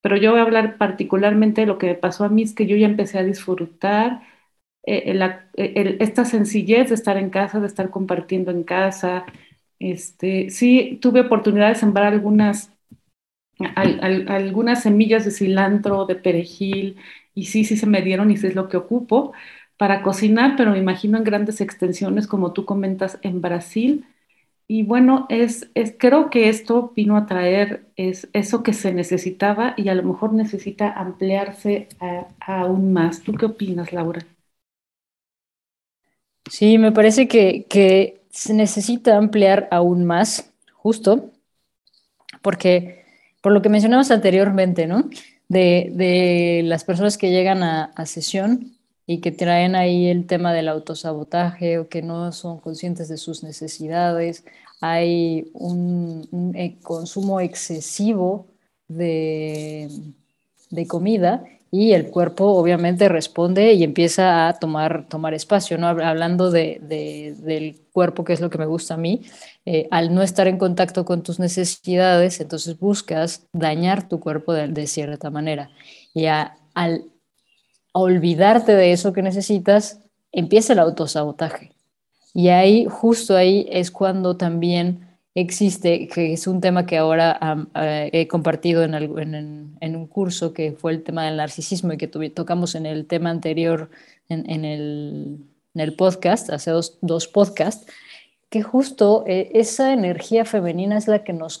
Pero 0.00 0.16
yo 0.16 0.30
voy 0.30 0.40
a 0.40 0.44
hablar 0.44 0.78
particularmente 0.78 1.62
de 1.62 1.66
lo 1.66 1.78
que 1.78 1.88
me 1.88 1.94
pasó 1.94 2.24
a 2.24 2.30
mí, 2.30 2.42
es 2.42 2.54
que 2.54 2.66
yo 2.66 2.76
ya 2.76 2.86
empecé 2.86 3.18
a 3.18 3.24
disfrutar 3.24 4.22
eh, 4.86 5.12
eh, 5.56 5.96
esta 6.00 6.24
sencillez 6.24 6.88
de 6.88 6.94
estar 6.94 7.16
en 7.18 7.30
casa, 7.30 7.60
de 7.60 7.66
estar 7.66 7.90
compartiendo 7.90 8.50
en 8.50 8.64
casa. 8.64 9.26
Este, 9.78 10.50
sí, 10.50 10.98
tuve 11.02 11.20
oportunidad 11.20 11.68
de 11.70 11.74
sembrar 11.74 12.06
algunas, 12.12 12.72
algunas 13.76 14.82
semillas 14.82 15.24
de 15.24 15.30
cilantro, 15.32 16.06
de 16.06 16.16
perejil, 16.16 16.96
y 17.34 17.46
sí, 17.46 17.64
sí 17.64 17.76
se 17.76 17.86
me 17.86 18.02
dieron 18.02 18.30
y 18.30 18.36
sí 18.36 18.46
es 18.46 18.54
lo 18.54 18.68
que 18.68 18.76
ocupo 18.78 19.32
para 19.80 20.02
cocinar, 20.02 20.56
pero 20.58 20.72
me 20.72 20.78
imagino 20.78 21.16
en 21.16 21.24
grandes 21.24 21.62
extensiones, 21.62 22.26
como 22.26 22.52
tú 22.52 22.66
comentas, 22.66 23.18
en 23.22 23.40
Brasil. 23.40 24.04
Y 24.68 24.82
bueno, 24.82 25.24
es, 25.30 25.70
es, 25.74 25.94
creo 25.98 26.28
que 26.28 26.50
esto 26.50 26.92
vino 26.94 27.16
a 27.16 27.24
traer 27.24 27.86
es, 27.96 28.28
eso 28.34 28.62
que 28.62 28.74
se 28.74 28.92
necesitaba 28.92 29.72
y 29.78 29.88
a 29.88 29.94
lo 29.94 30.02
mejor 30.02 30.34
necesita 30.34 30.92
ampliarse 30.92 31.88
aún 32.40 32.92
más. 32.92 33.22
¿Tú 33.22 33.32
qué 33.32 33.46
opinas, 33.46 33.90
Laura? 33.94 34.20
Sí, 36.50 36.76
me 36.76 36.92
parece 36.92 37.26
que, 37.26 37.64
que 37.66 38.20
se 38.28 38.52
necesita 38.52 39.16
ampliar 39.16 39.66
aún 39.70 40.04
más, 40.04 40.52
justo, 40.74 41.30
porque 42.42 43.04
por 43.40 43.52
lo 43.52 43.62
que 43.62 43.68
mencionamos 43.70 44.10
anteriormente, 44.10 44.86
¿no? 44.86 45.08
De, 45.48 45.90
de 45.94 46.62
las 46.64 46.84
personas 46.84 47.16
que 47.16 47.30
llegan 47.30 47.62
a, 47.62 47.84
a 47.96 48.06
sesión, 48.06 48.76
y 49.10 49.20
que 49.20 49.32
traen 49.32 49.74
ahí 49.74 50.06
el 50.06 50.24
tema 50.24 50.52
del 50.52 50.68
autosabotaje 50.68 51.80
o 51.80 51.88
que 51.88 52.00
no 52.00 52.30
son 52.30 52.60
conscientes 52.60 53.08
de 53.08 53.16
sus 53.16 53.42
necesidades. 53.42 54.44
Hay 54.80 55.50
un, 55.52 56.52
eh, 56.54 56.78
consumo 56.80 57.40
excesivo 57.40 58.46
de, 58.86 59.90
de, 60.70 60.86
comida 60.86 61.44
y 61.72 61.90
el 61.90 62.08
cuerpo 62.10 62.44
obviamente 62.54 63.08
responde 63.08 63.72
y 63.72 63.82
empieza 63.82 64.46
a 64.46 64.52
tomar, 64.60 65.08
tomar 65.08 65.34
espacio, 65.34 65.76
¿no? 65.76 65.88
Hablando 65.88 66.52
de, 66.52 66.78
del 67.42 67.80
cuerpo, 67.90 68.22
que 68.22 68.32
es 68.32 68.40
lo 68.40 68.48
que 68.48 68.58
me 68.58 68.66
gusta 68.66 68.94
a 68.94 68.96
mí, 68.96 69.22
eh, 69.66 69.88
al 69.90 70.14
no 70.14 70.22
estar 70.22 70.46
en 70.46 70.56
contacto 70.56 71.04
con 71.04 71.24
tus 71.24 71.40
necesidades, 71.40 72.40
entonces 72.40 72.78
buscas 72.78 73.48
dañar 73.52 74.08
tu 74.08 74.20
cuerpo 74.20 74.52
de, 74.52 74.86
cierta 74.86 75.30
manera. 75.30 75.68
Y 76.14 76.26
al 76.26 77.10
olvidarte 77.92 78.74
de 78.74 78.92
eso 78.92 79.12
que 79.12 79.22
necesitas, 79.22 80.00
empieza 80.32 80.72
el 80.72 80.78
autosabotaje. 80.78 81.72
Y 82.32 82.48
ahí, 82.48 82.86
justo 82.88 83.36
ahí, 83.36 83.66
es 83.70 83.90
cuando 83.90 84.36
también 84.36 85.10
existe, 85.34 86.08
que 86.08 86.32
es 86.32 86.46
un 86.46 86.60
tema 86.60 86.86
que 86.86 86.98
ahora 86.98 87.38
eh, 87.74 88.10
he 88.12 88.28
compartido 88.28 88.82
en, 88.82 88.94
en, 89.80 89.96
un 89.96 90.06
curso 90.06 90.52
que 90.52 90.72
fue 90.72 90.92
el 90.92 91.02
tema 91.02 91.24
del 91.26 91.36
narcisismo 91.36 91.92
y 91.92 91.98
que 91.98 92.08
tocamos 92.08 92.74
en 92.74 92.86
el 92.86 93.06
tema 93.06 93.30
anterior 93.30 93.90
en, 94.28 94.64
el, 94.64 95.96
podcast, 95.96 96.50
hace 96.50 96.70
dos, 96.70 96.98
dos 97.00 97.26
podcasts, 97.26 97.86
que 98.48 98.62
justo 98.62 99.24
eh, 99.26 99.50
esa 99.54 99.92
energía 99.92 100.44
femenina 100.44 100.98
es 100.98 101.08
la 101.08 101.24
que 101.24 101.32
nos 101.32 101.58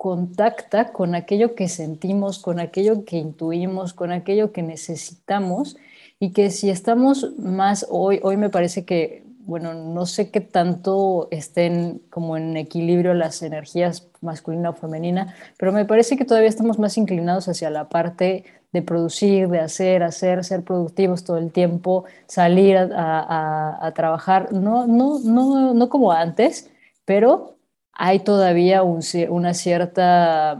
contacta 0.00 0.92
con 0.92 1.14
aquello 1.14 1.54
que 1.54 1.68
sentimos, 1.68 2.38
con 2.38 2.58
aquello 2.58 3.04
que 3.04 3.18
intuimos, 3.18 3.92
con 3.92 4.12
aquello 4.12 4.50
que 4.50 4.62
necesitamos 4.62 5.76
y 6.18 6.32
que 6.32 6.48
si 6.48 6.70
estamos 6.70 7.36
más 7.38 7.84
hoy, 7.90 8.18
hoy 8.22 8.38
me 8.38 8.48
parece 8.48 8.86
que, 8.86 9.24
bueno, 9.40 9.74
no 9.74 10.06
sé 10.06 10.30
qué 10.30 10.40
tanto 10.40 11.28
estén 11.30 12.00
como 12.08 12.38
en 12.38 12.56
equilibrio 12.56 13.12
las 13.12 13.42
energías 13.42 14.08
masculina 14.22 14.70
o 14.70 14.72
femenina, 14.72 15.34
pero 15.58 15.70
me 15.70 15.84
parece 15.84 16.16
que 16.16 16.24
todavía 16.24 16.48
estamos 16.48 16.78
más 16.78 16.96
inclinados 16.96 17.46
hacia 17.48 17.68
la 17.68 17.90
parte 17.90 18.44
de 18.72 18.80
producir, 18.80 19.48
de 19.48 19.58
hacer, 19.58 20.02
hacer, 20.02 20.44
ser 20.44 20.64
productivos 20.64 21.24
todo 21.24 21.36
el 21.36 21.52
tiempo, 21.52 22.06
salir 22.26 22.78
a, 22.78 23.92
trabajar, 23.94 24.50
no, 24.50 24.86
no, 24.86 25.18
no, 25.18 25.74
no 25.74 25.88
como 25.90 26.10
antes, 26.10 26.70
pero 27.04 27.59
hay 28.02 28.20
todavía 28.20 28.82
una 28.82 29.52
cierta 29.52 30.58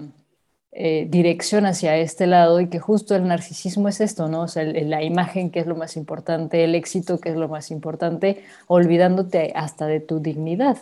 eh, 0.72 1.06
dirección 1.08 1.64
hacia 1.64 1.96
este 1.96 2.26
lado 2.26 2.60
y 2.60 2.68
que 2.68 2.78
justo 2.78 3.16
el 3.16 3.26
narcisismo 3.26 3.88
es 3.88 4.02
esto, 4.02 4.28
¿no? 4.28 4.42
O 4.42 4.48
sea, 4.48 4.62
la 4.64 5.02
imagen 5.02 5.50
que 5.50 5.60
es 5.60 5.66
lo 5.66 5.74
más 5.74 5.96
importante, 5.96 6.64
el 6.64 6.74
éxito 6.74 7.18
que 7.18 7.30
es 7.30 7.36
lo 7.36 7.48
más 7.48 7.70
importante, 7.70 8.44
olvidándote 8.66 9.52
hasta 9.56 9.86
de 9.86 10.00
tu 10.00 10.20
dignidad. 10.20 10.76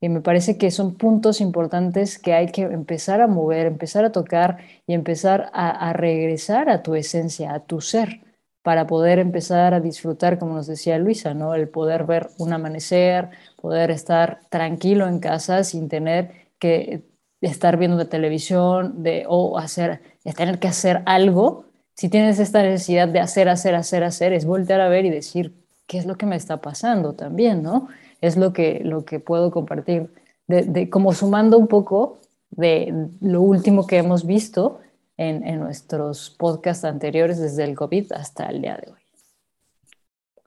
Y 0.00 0.08
me 0.08 0.20
parece 0.20 0.58
que 0.58 0.72
son 0.72 0.94
puntos 0.96 1.40
importantes 1.40 2.18
que 2.18 2.34
hay 2.34 2.50
que 2.50 2.62
empezar 2.62 3.20
a 3.20 3.28
mover, 3.28 3.66
empezar 3.66 4.04
a 4.04 4.10
tocar 4.10 4.58
y 4.88 4.94
empezar 4.94 5.48
a, 5.52 5.92
regresar 5.92 6.70
a 6.70 6.82
tu 6.82 6.96
esencia, 6.96 7.54
a 7.54 7.60
tu 7.60 7.80
ser, 7.80 8.20
para 8.62 8.86
poder 8.86 9.18
empezar 9.18 9.74
a 9.74 9.80
disfrutar, 9.80 10.38
como 10.38 10.54
nos 10.54 10.66
decía 10.66 10.98
Luisa, 10.98 11.34
¿no? 11.34 11.54
El 11.54 11.68
poder 11.68 12.04
ver 12.04 12.28
un 12.38 12.52
amanecer, 12.52 13.30
poder 13.60 13.90
estar 13.90 14.40
tranquilo 14.50 15.08
en 15.08 15.18
casa 15.20 15.64
sin 15.64 15.88
tener 15.88 16.32
que 16.58 17.02
estar 17.40 17.76
viendo 17.78 17.96
la 17.96 18.04
televisión 18.04 19.02
de, 19.02 19.24
o 19.28 19.58
hacer, 19.58 20.02
tener 20.36 20.58
que 20.58 20.68
hacer 20.68 21.02
algo, 21.06 21.64
si 21.94 22.08
tienes 22.08 22.38
esta 22.38 22.62
necesidad 22.62 23.08
de 23.08 23.20
hacer, 23.20 23.48
hacer, 23.48 23.74
hacer, 23.74 24.04
hacer, 24.04 24.32
es 24.32 24.46
voltear 24.46 24.80
a 24.80 24.88
ver 24.88 25.04
y 25.04 25.10
decir, 25.10 25.54
¿qué 25.86 25.98
es 25.98 26.06
lo 26.06 26.16
que 26.16 26.24
me 26.24 26.36
está 26.36 26.60
pasando 26.60 27.12
también, 27.14 27.62
no? 27.62 27.88
Es 28.22 28.36
lo 28.36 28.52
que, 28.52 28.80
lo 28.84 29.04
que 29.04 29.20
puedo 29.20 29.50
compartir, 29.50 30.10
de, 30.46 30.88
como 30.88 31.12
sumando 31.12 31.58
un 31.58 31.66
poco 31.66 32.18
de 32.50 33.08
lo 33.20 33.42
último 33.42 33.86
que 33.86 33.98
hemos 33.98 34.24
visto 34.24 34.80
en, 35.20 35.46
en 35.46 35.60
nuestros 35.60 36.30
podcasts 36.30 36.84
anteriores 36.84 37.38
desde 37.38 37.64
el 37.64 37.74
COVID 37.74 38.12
hasta 38.12 38.46
el 38.46 38.62
día 38.62 38.76
de 38.76 38.92
hoy. 38.92 38.98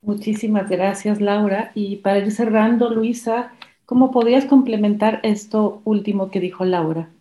Muchísimas 0.02 0.70
gracias, 0.70 1.22
Laura. 1.22 1.72
Y 1.76 1.98
para 1.98 2.20
ir 2.20 2.32
cerrando, 2.32 2.90
Luisa, 2.90 3.54
¿Cómo 3.86 4.12
podrías 4.12 4.46
complementar 4.46 5.20
esto 5.24 5.82
último 5.84 6.32
que 6.32 6.40
dijo 6.40 6.64
Laura? 6.64 7.14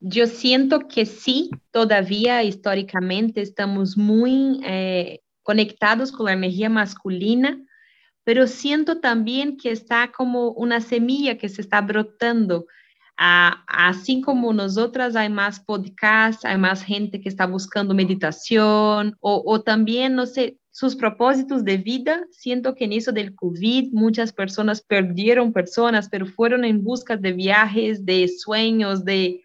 Yo 0.00 0.26
siento 0.26 0.80
que 0.80 1.06
sí, 1.06 1.50
todavía 1.70 2.42
históricamente 2.42 3.40
estamos 3.40 3.96
muy 3.96 4.60
eh, 4.64 5.20
conectados 5.42 6.10
con 6.12 6.26
la 6.26 6.32
energía 6.32 6.68
masculina, 6.68 7.64
pero 8.24 8.46
siento 8.46 9.00
también 9.00 9.56
que 9.56 9.70
está 9.70 10.10
como 10.10 10.50
una 10.50 10.80
semilla 10.80 11.38
que 11.38 11.48
se 11.48 11.62
está 11.62 11.80
brotando. 11.80 12.66
Así 13.16 14.20
como 14.20 14.52
nosotras 14.52 15.14
hay 15.14 15.28
más 15.28 15.60
podcasts, 15.60 16.44
hay 16.44 16.58
más 16.58 16.82
gente 16.82 17.20
que 17.20 17.28
está 17.28 17.46
buscando 17.46 17.94
meditación 17.94 19.16
o, 19.20 19.42
o 19.46 19.62
también, 19.62 20.14
no 20.14 20.26
sé, 20.26 20.58
sus 20.74 20.96
propósitos 20.96 21.64
de 21.64 21.76
vida. 21.76 22.26
Siento 22.32 22.74
que 22.74 22.84
en 22.84 22.92
eso 22.92 23.12
del 23.12 23.34
COVID 23.36 23.92
muchas 23.92 24.32
personas 24.32 24.82
perdieron 24.82 25.52
personas, 25.52 26.08
pero 26.08 26.26
fueron 26.26 26.64
en 26.64 26.82
busca 26.82 27.16
de 27.16 27.32
viajes, 27.32 28.04
de 28.04 28.26
sueños, 28.28 29.04
de, 29.04 29.44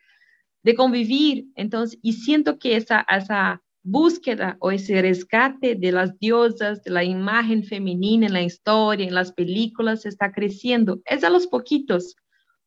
de 0.63 0.75
convivir. 0.75 1.45
Entonces, 1.55 1.99
y 2.01 2.13
siento 2.13 2.57
que 2.57 2.75
esa, 2.75 3.05
esa 3.07 3.61
búsqueda 3.83 4.57
o 4.59 4.71
ese 4.71 5.01
rescate 5.03 5.75
de 5.75 5.91
las 5.91 6.17
diosas, 6.17 6.83
de 6.83 6.91
la 6.91 7.03
imagen 7.03 7.63
femenina 7.63 8.25
en 8.25 8.33
la 8.33 8.41
historia, 8.41 9.07
en 9.07 9.13
las 9.13 9.31
películas, 9.31 10.07
está 10.07 10.31
creciendo. 10.31 10.99
Es 11.05 11.23
a 11.23 11.29
los 11.29 11.45
poquitos, 11.45 12.15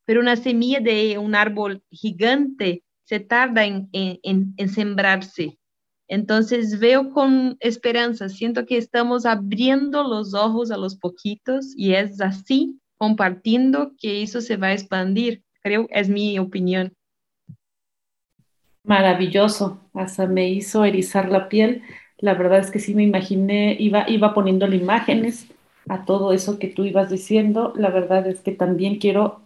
pero 0.05 0.21
una 0.21 0.37
semilla 0.37 0.81
de 0.81 1.19
un 1.19 1.35
árbol 1.35 1.83
gigante 1.91 2.83
se 3.05 3.21
tarda 3.21 3.65
en, 3.65 3.89
en, 3.93 4.55
en 4.57 4.69
sembrarse. 4.69 5.59
Entonces 6.09 6.79
veo 6.79 7.11
con 7.11 7.57
esperanza, 7.61 8.29
siento 8.29 8.67
que 8.67 8.77
estamos 8.77 9.25
abriendo 9.25 10.03
los 10.03 10.35
ojos 10.35 10.71
a 10.71 10.77
los 10.77 10.97
poquitos 10.97 11.73
y 11.77 11.95
es 11.95 12.21
así, 12.21 12.79
compartiendo, 12.99 13.93
que 13.99 14.23
eso 14.23 14.41
se 14.41 14.57
va 14.57 14.69
a 14.69 14.73
expandir. 14.75 15.43
Creo, 15.63 15.87
es 15.91 16.09
mi 16.09 16.39
opinión. 16.39 16.93
Maravilloso, 18.85 19.81
hasta 19.95 20.27
me 20.27 20.51
hizo 20.51 20.85
erizar 20.85 21.31
la 21.31 21.49
piel. 21.49 21.83
La 22.19 22.35
verdad 22.35 22.59
es 22.59 22.71
que 22.71 22.79
sí 22.79 22.95
me 22.95 23.05
imaginé, 23.05 23.77
iba, 23.79 24.09
iba 24.09 24.35
poniéndole 24.35 24.77
imágenes 24.77 25.47
a 25.89 26.05
todo 26.05 26.33
eso 26.33 26.59
que 26.59 26.69
tú 26.69 26.85
ibas 26.85 27.11
diciendo. 27.11 27.73
La 27.77 27.91
verdad 27.91 28.27
es 28.27 28.41
que 28.41 28.53
también 28.53 28.99
quiero 28.99 29.41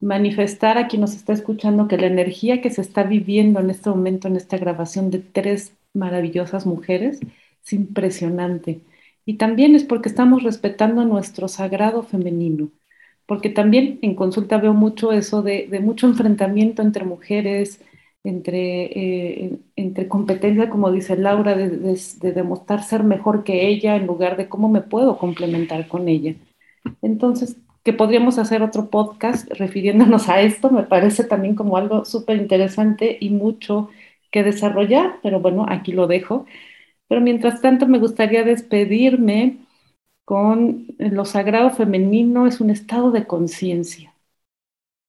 manifestar 0.00 0.78
a 0.78 0.88
quien 0.88 1.00
nos 1.00 1.14
está 1.14 1.32
escuchando 1.32 1.88
que 1.88 1.98
la 1.98 2.06
energía 2.06 2.60
que 2.60 2.70
se 2.70 2.80
está 2.80 3.02
viviendo 3.02 3.60
en 3.60 3.70
este 3.70 3.90
momento, 3.90 4.28
en 4.28 4.36
esta 4.36 4.56
grabación 4.58 5.10
de 5.10 5.18
tres 5.18 5.72
maravillosas 5.94 6.66
mujeres, 6.66 7.20
es 7.64 7.72
impresionante. 7.72 8.80
Y 9.24 9.34
también 9.34 9.74
es 9.74 9.84
porque 9.84 10.08
estamos 10.08 10.42
respetando 10.42 11.04
nuestro 11.04 11.48
sagrado 11.48 12.02
femenino, 12.02 12.70
porque 13.26 13.50
también 13.50 13.98
en 14.02 14.14
consulta 14.14 14.58
veo 14.58 14.72
mucho 14.74 15.12
eso 15.12 15.42
de, 15.42 15.68
mucho 15.82 16.06
enfrentamiento 16.06 16.82
entre 16.82 17.04
mujeres, 17.04 17.80
entre, 18.24 18.84
eh, 18.84 19.58
entre 19.76 20.08
competencia, 20.08 20.70
como 20.70 20.90
dice 20.92 21.16
Laura, 21.16 21.56
de, 21.56 21.68
de, 21.70 22.32
demostrar 22.32 22.82
ser 22.82 23.04
mejor 23.04 23.44
que 23.44 23.68
ella 23.68 23.96
en 23.96 24.06
lugar 24.06 24.36
de 24.36 24.48
cómo 24.48 24.68
me 24.68 24.80
puedo 24.80 25.18
complementar 25.18 25.88
con 25.88 26.08
ella. 26.08 26.34
Entonces, 27.02 27.56
que 27.88 27.94
podríamos 27.94 28.38
hacer 28.38 28.62
otro 28.62 28.90
podcast 28.90 29.50
refiriéndonos 29.50 30.28
a 30.28 30.42
esto, 30.42 30.68
me 30.68 30.82
parece 30.82 31.24
también 31.24 31.54
como 31.54 31.78
algo 31.78 32.04
súper 32.04 32.36
interesante 32.36 33.16
y 33.18 33.30
mucho 33.30 33.88
que 34.30 34.42
desarrollar, 34.42 35.20
pero 35.22 35.40
bueno, 35.40 35.64
aquí 35.66 35.92
lo 35.92 36.06
dejo. 36.06 36.44
Pero 37.08 37.22
mientras 37.22 37.62
tanto 37.62 37.86
me 37.86 37.98
gustaría 37.98 38.44
despedirme 38.44 39.56
con 40.26 40.88
lo 40.98 41.24
sagrado 41.24 41.70
femenino 41.70 42.46
es 42.46 42.60
un 42.60 42.68
estado 42.68 43.10
de 43.10 43.26
conciencia, 43.26 44.12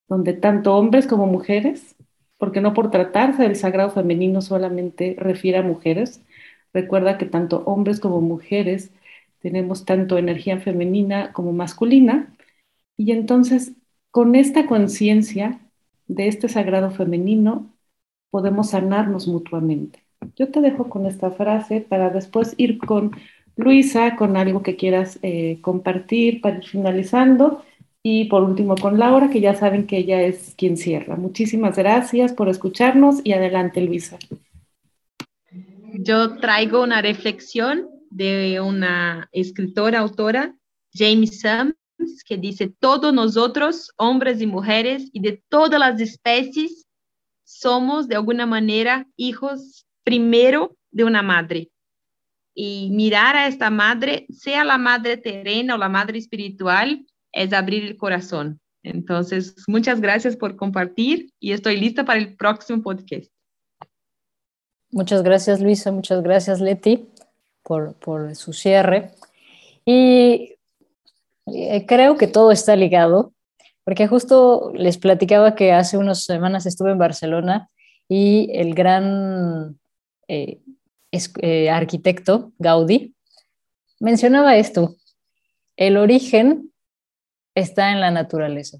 donde 0.08 0.32
tanto 0.32 0.78
hombres 0.78 1.06
como 1.06 1.26
mujeres, 1.26 1.98
porque 2.38 2.62
no 2.62 2.74
por 2.74 2.92
tratarse 2.92 3.44
del 3.44 3.58
sagrado 3.58 3.90
femenino 3.90 4.42
solamente 4.42 5.18
refiere 5.20 5.58
a 5.58 5.64
mujeres, 5.64 6.22
recuerda 6.74 7.18
que 7.18 7.26
tanto 7.26 7.62
hombres 7.66 8.00
como 8.00 8.22
mujeres 8.22 8.92
tenemos 9.42 9.84
tanto 9.84 10.18
energía 10.18 10.62
femenina 10.62 11.34
como 11.34 11.52
masculina, 11.52 12.34
y 13.00 13.14
entonces 13.14 13.72
con 14.12 14.36
esta 14.36 14.66
conciencia 14.66 15.62
de 16.08 16.28
este 16.28 16.50
sagrado 16.50 16.92
femenino 16.92 17.72
podemos 18.30 18.72
sanarnos 18.72 19.26
mutuamente. 19.26 20.04
Yo 20.36 20.50
te 20.50 20.60
dejo 20.60 20.90
con 20.90 21.06
esta 21.06 21.32
frase 21.32 21.80
para 21.80 22.10
después 22.10 22.56
ir 22.58 22.78
con 22.78 23.12
Luisa, 23.56 24.18
con 24.18 24.36
algo 24.36 24.64
que 24.64 24.76
quieras 24.76 25.18
eh, 25.22 25.60
compartir 25.62 26.42
para 26.42 26.58
ir 26.58 26.66
finalizando. 26.66 27.64
Y 28.04 28.26
por 28.26 28.44
último 28.44 28.76
con 28.76 29.00
Laura, 29.00 29.30
que 29.30 29.40
ya 29.40 29.56
saben 29.56 29.88
que 29.88 29.98
ella 29.98 30.22
es 30.22 30.54
quien 30.58 30.76
cierra. 30.76 31.16
Muchísimas 31.16 31.78
gracias 31.78 32.34
por 32.34 32.50
escucharnos 32.50 33.22
y 33.24 33.32
adelante, 33.32 33.80
Luisa. 33.80 34.20
Yo 35.94 36.36
traigo 36.36 36.84
una 36.84 37.02
reflexión 37.02 37.88
de 38.10 38.60
una 38.60 39.30
escritora, 39.32 40.00
autora, 40.00 40.54
James 40.94 41.40
Que 42.26 42.38
dice, 42.38 42.68
todos 42.80 43.14
nosotros, 43.14 43.92
hombres 43.98 44.42
y 44.42 44.48
mujeres 44.48 45.10
y 45.14 45.22
de 45.22 45.44
todas 45.50 45.80
las 45.80 46.00
especies, 46.00 46.86
somos 47.44 48.08
de 48.08 48.16
alguna 48.16 48.46
manera 48.46 49.08
hijos 49.16 49.86
primero 50.04 50.76
de 50.92 51.04
una 51.04 51.22
madre. 51.22 51.72
Y 52.54 52.90
mirar 52.92 53.36
a 53.36 53.48
esta 53.48 53.70
madre, 53.70 54.26
sea 54.30 54.64
la 54.64 54.78
madre 54.78 55.18
terrena 55.18 55.76
o 55.76 55.78
la 55.78 55.90
madre 55.90 56.20
espiritual, 56.20 57.06
es 57.32 57.54
abrir 57.54 57.86
el 57.86 57.98
corazón. 57.98 58.60
Entonces, 58.84 59.56
muchas 59.68 60.02
gracias 60.02 60.36
por 60.36 60.56
compartir 60.56 61.32
y 61.40 61.52
estoy 61.52 61.78
lista 61.78 62.06
para 62.06 62.20
el 62.20 62.36
próximo 62.36 62.82
podcast. 62.82 63.32
Muchas 64.92 65.22
gracias, 65.22 65.62
Luisa. 65.62 65.92
Muchas 65.92 66.24
gracias, 66.24 66.60
Leti, 66.60 67.08
por, 67.64 67.94
por 67.96 68.36
su 68.36 68.54
cierre. 68.54 69.12
Y 69.86 70.56
creo 71.88 72.18
que 72.18 72.28
todo 72.28 72.52
está 72.52 72.76
ligado 72.76 73.34
porque 73.84 74.08
justo 74.08 74.72
les 74.76 74.98
platicaba 74.98 75.56
que 75.56 75.72
hace 75.72 75.98
unas 75.98 76.24
semanas 76.24 76.66
estuve 76.66 76.92
en 76.92 77.00
Barcelona 77.00 77.70
y 78.08 78.50
el 78.54 78.76
gran 78.76 79.80
eh, 80.28 80.62
eh, 81.12 81.70
arquitecto 81.72 82.52
Gaudí 82.60 83.16
mencionaba 84.00 84.58
esto, 84.58 84.96
el 85.76 85.98
origen 85.98 86.72
está 87.56 87.92
en 87.92 88.00
la 88.00 88.12
naturaleza. 88.12 88.78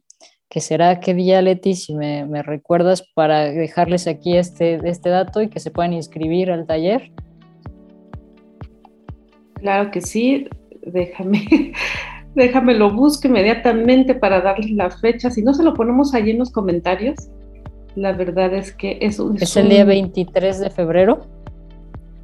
que 0.49 0.61
será 0.61 0.99
qué 0.99 1.13
día, 1.13 1.41
Leti, 1.41 1.75
si 1.75 1.93
me, 1.93 2.25
me, 2.25 2.43
recuerdas 2.43 3.03
para 3.13 3.45
dejarles 3.45 4.07
aquí 4.07 4.37
este, 4.37 4.79
este 4.87 5.09
dato 5.09 5.41
y 5.41 5.49
que 5.49 5.59
se 5.59 5.71
puedan 5.71 5.93
inscribir 5.93 6.51
al 6.51 6.65
taller. 6.65 7.11
Claro 9.59 9.91
que 9.91 10.01
sí, 10.01 10.47
déjame, 10.85 11.73
déjame 12.35 12.73
lo 12.73 12.91
busco 12.91 13.27
inmediatamente 13.27 14.15
para 14.15 14.41
darles 14.41 14.71
las 14.71 14.99
fechas. 15.01 15.35
Si 15.35 15.41
no 15.41 15.53
se 15.53 15.63
lo 15.63 15.73
ponemos 15.73 16.13
allí 16.13 16.31
en 16.31 16.39
los 16.39 16.51
comentarios, 16.51 17.15
la 17.95 18.13
verdad 18.13 18.53
es 18.53 18.71
que 18.71 18.97
es 19.01 19.19
un... 19.19 19.37
Es 19.41 19.57
el 19.57 19.69
día 19.69 19.85
23 19.85 20.59
de 20.59 20.69
febrero. 20.69 21.25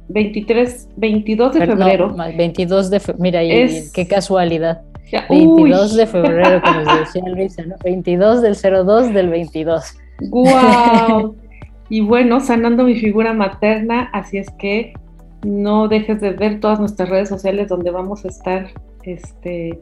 23, 0.08 0.88
22 0.96 1.54
de 1.54 1.66
febrero. 1.66 2.14
22 2.14 2.90
de 2.90 3.00
febrero, 3.00 3.22
mira, 3.22 3.40
qué 3.92 4.06
casualidad. 4.06 4.82
22 5.28 5.96
de 5.96 6.06
febrero, 6.06 6.62
como 6.62 6.98
decía 6.98 7.22
Luisa, 7.26 7.62
¿no? 7.64 7.76
22 7.84 8.42
del 8.42 8.56
02 8.56 9.14
del 9.14 9.28
22. 9.28 9.96
¡Guau! 10.28 11.36
y 11.88 12.00
bueno, 12.00 12.40
sanando 12.40 12.84
mi 12.84 12.96
figura 12.96 13.32
materna, 13.32 14.10
así 14.12 14.38
es 14.38 14.50
que 14.58 14.94
no 15.44 15.88
dejes 15.88 16.20
de 16.20 16.30
ver 16.30 16.60
todas 16.60 16.80
nuestras 16.80 17.08
redes 17.08 17.28
sociales 17.28 17.68
donde 17.68 17.90
vamos 17.90 18.24
a 18.24 18.28
estar 18.28 18.68
este, 19.02 19.78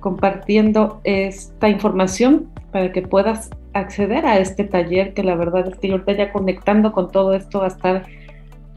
compartiendo 0.00 1.00
esta 1.04 1.68
información 1.68 2.48
para 2.72 2.92
que 2.92 3.02
puedas 3.02 3.50
acceder 3.74 4.24
a 4.24 4.38
este 4.38 4.64
taller, 4.64 5.12
que 5.14 5.22
la 5.22 5.34
verdad 5.34 5.68
es 5.68 5.78
que 5.78 5.88
yo 5.88 5.94
ahorita 5.94 6.12
ya 6.12 6.32
conectando 6.32 6.92
con 6.92 7.10
todo 7.10 7.34
esto 7.34 7.60
va 7.60 7.66
a 7.66 7.68
estar 7.68 8.06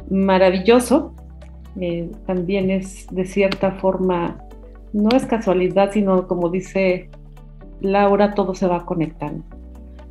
maravilloso. 0.10 1.14
Eh, 1.80 2.12
también 2.26 2.70
es 2.70 3.08
de 3.12 3.26
cierta 3.26 3.72
forma, 3.74 4.38
no 4.92 5.10
es 5.16 5.26
casualidad, 5.26 5.92
sino 5.94 6.28
como 6.28 6.50
dice 6.50 7.10
Laura, 7.80 8.34
todo 8.34 8.54
se 8.56 8.68
va 8.68 8.86
conectando. 8.86 9.44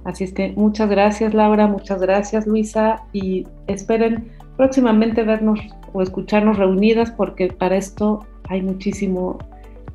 Así 0.05 0.25
es 0.25 0.33
que 0.33 0.53
muchas 0.57 0.89
gracias 0.89 1.35
Laura, 1.35 1.67
muchas 1.67 2.01
gracias 2.01 2.47
Luisa 2.47 3.03
y 3.13 3.47
esperen 3.67 4.31
próximamente 4.59 5.23
vernos 5.23 5.61
o 5.95 6.03
escucharnos 6.03 6.59
reunidas 6.59 7.11
porque 7.13 7.49
para 7.49 7.77
esto 7.77 8.27
hay 8.49 8.61
muchísimo 8.61 9.39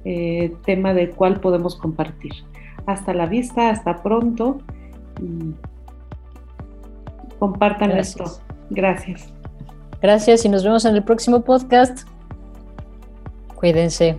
eh, 0.05 0.51
tema 0.65 0.93
del 0.95 1.11
cual 1.11 1.39
podemos 1.39 1.75
compartir. 1.75 2.31
Hasta 2.87 3.13
la 3.13 3.27
vista, 3.27 3.69
hasta 3.69 4.01
pronto 4.01 4.57
compartan 7.39 7.91
esto. 7.91 8.23
Gracias. 8.69 9.31
Gracias 10.01 10.45
y 10.45 10.49
nos 10.49 10.63
vemos 10.63 10.85
en 10.85 10.95
el 10.95 11.03
próximo 11.03 11.41
podcast. 11.41 12.07
Cuídense. 13.55 14.17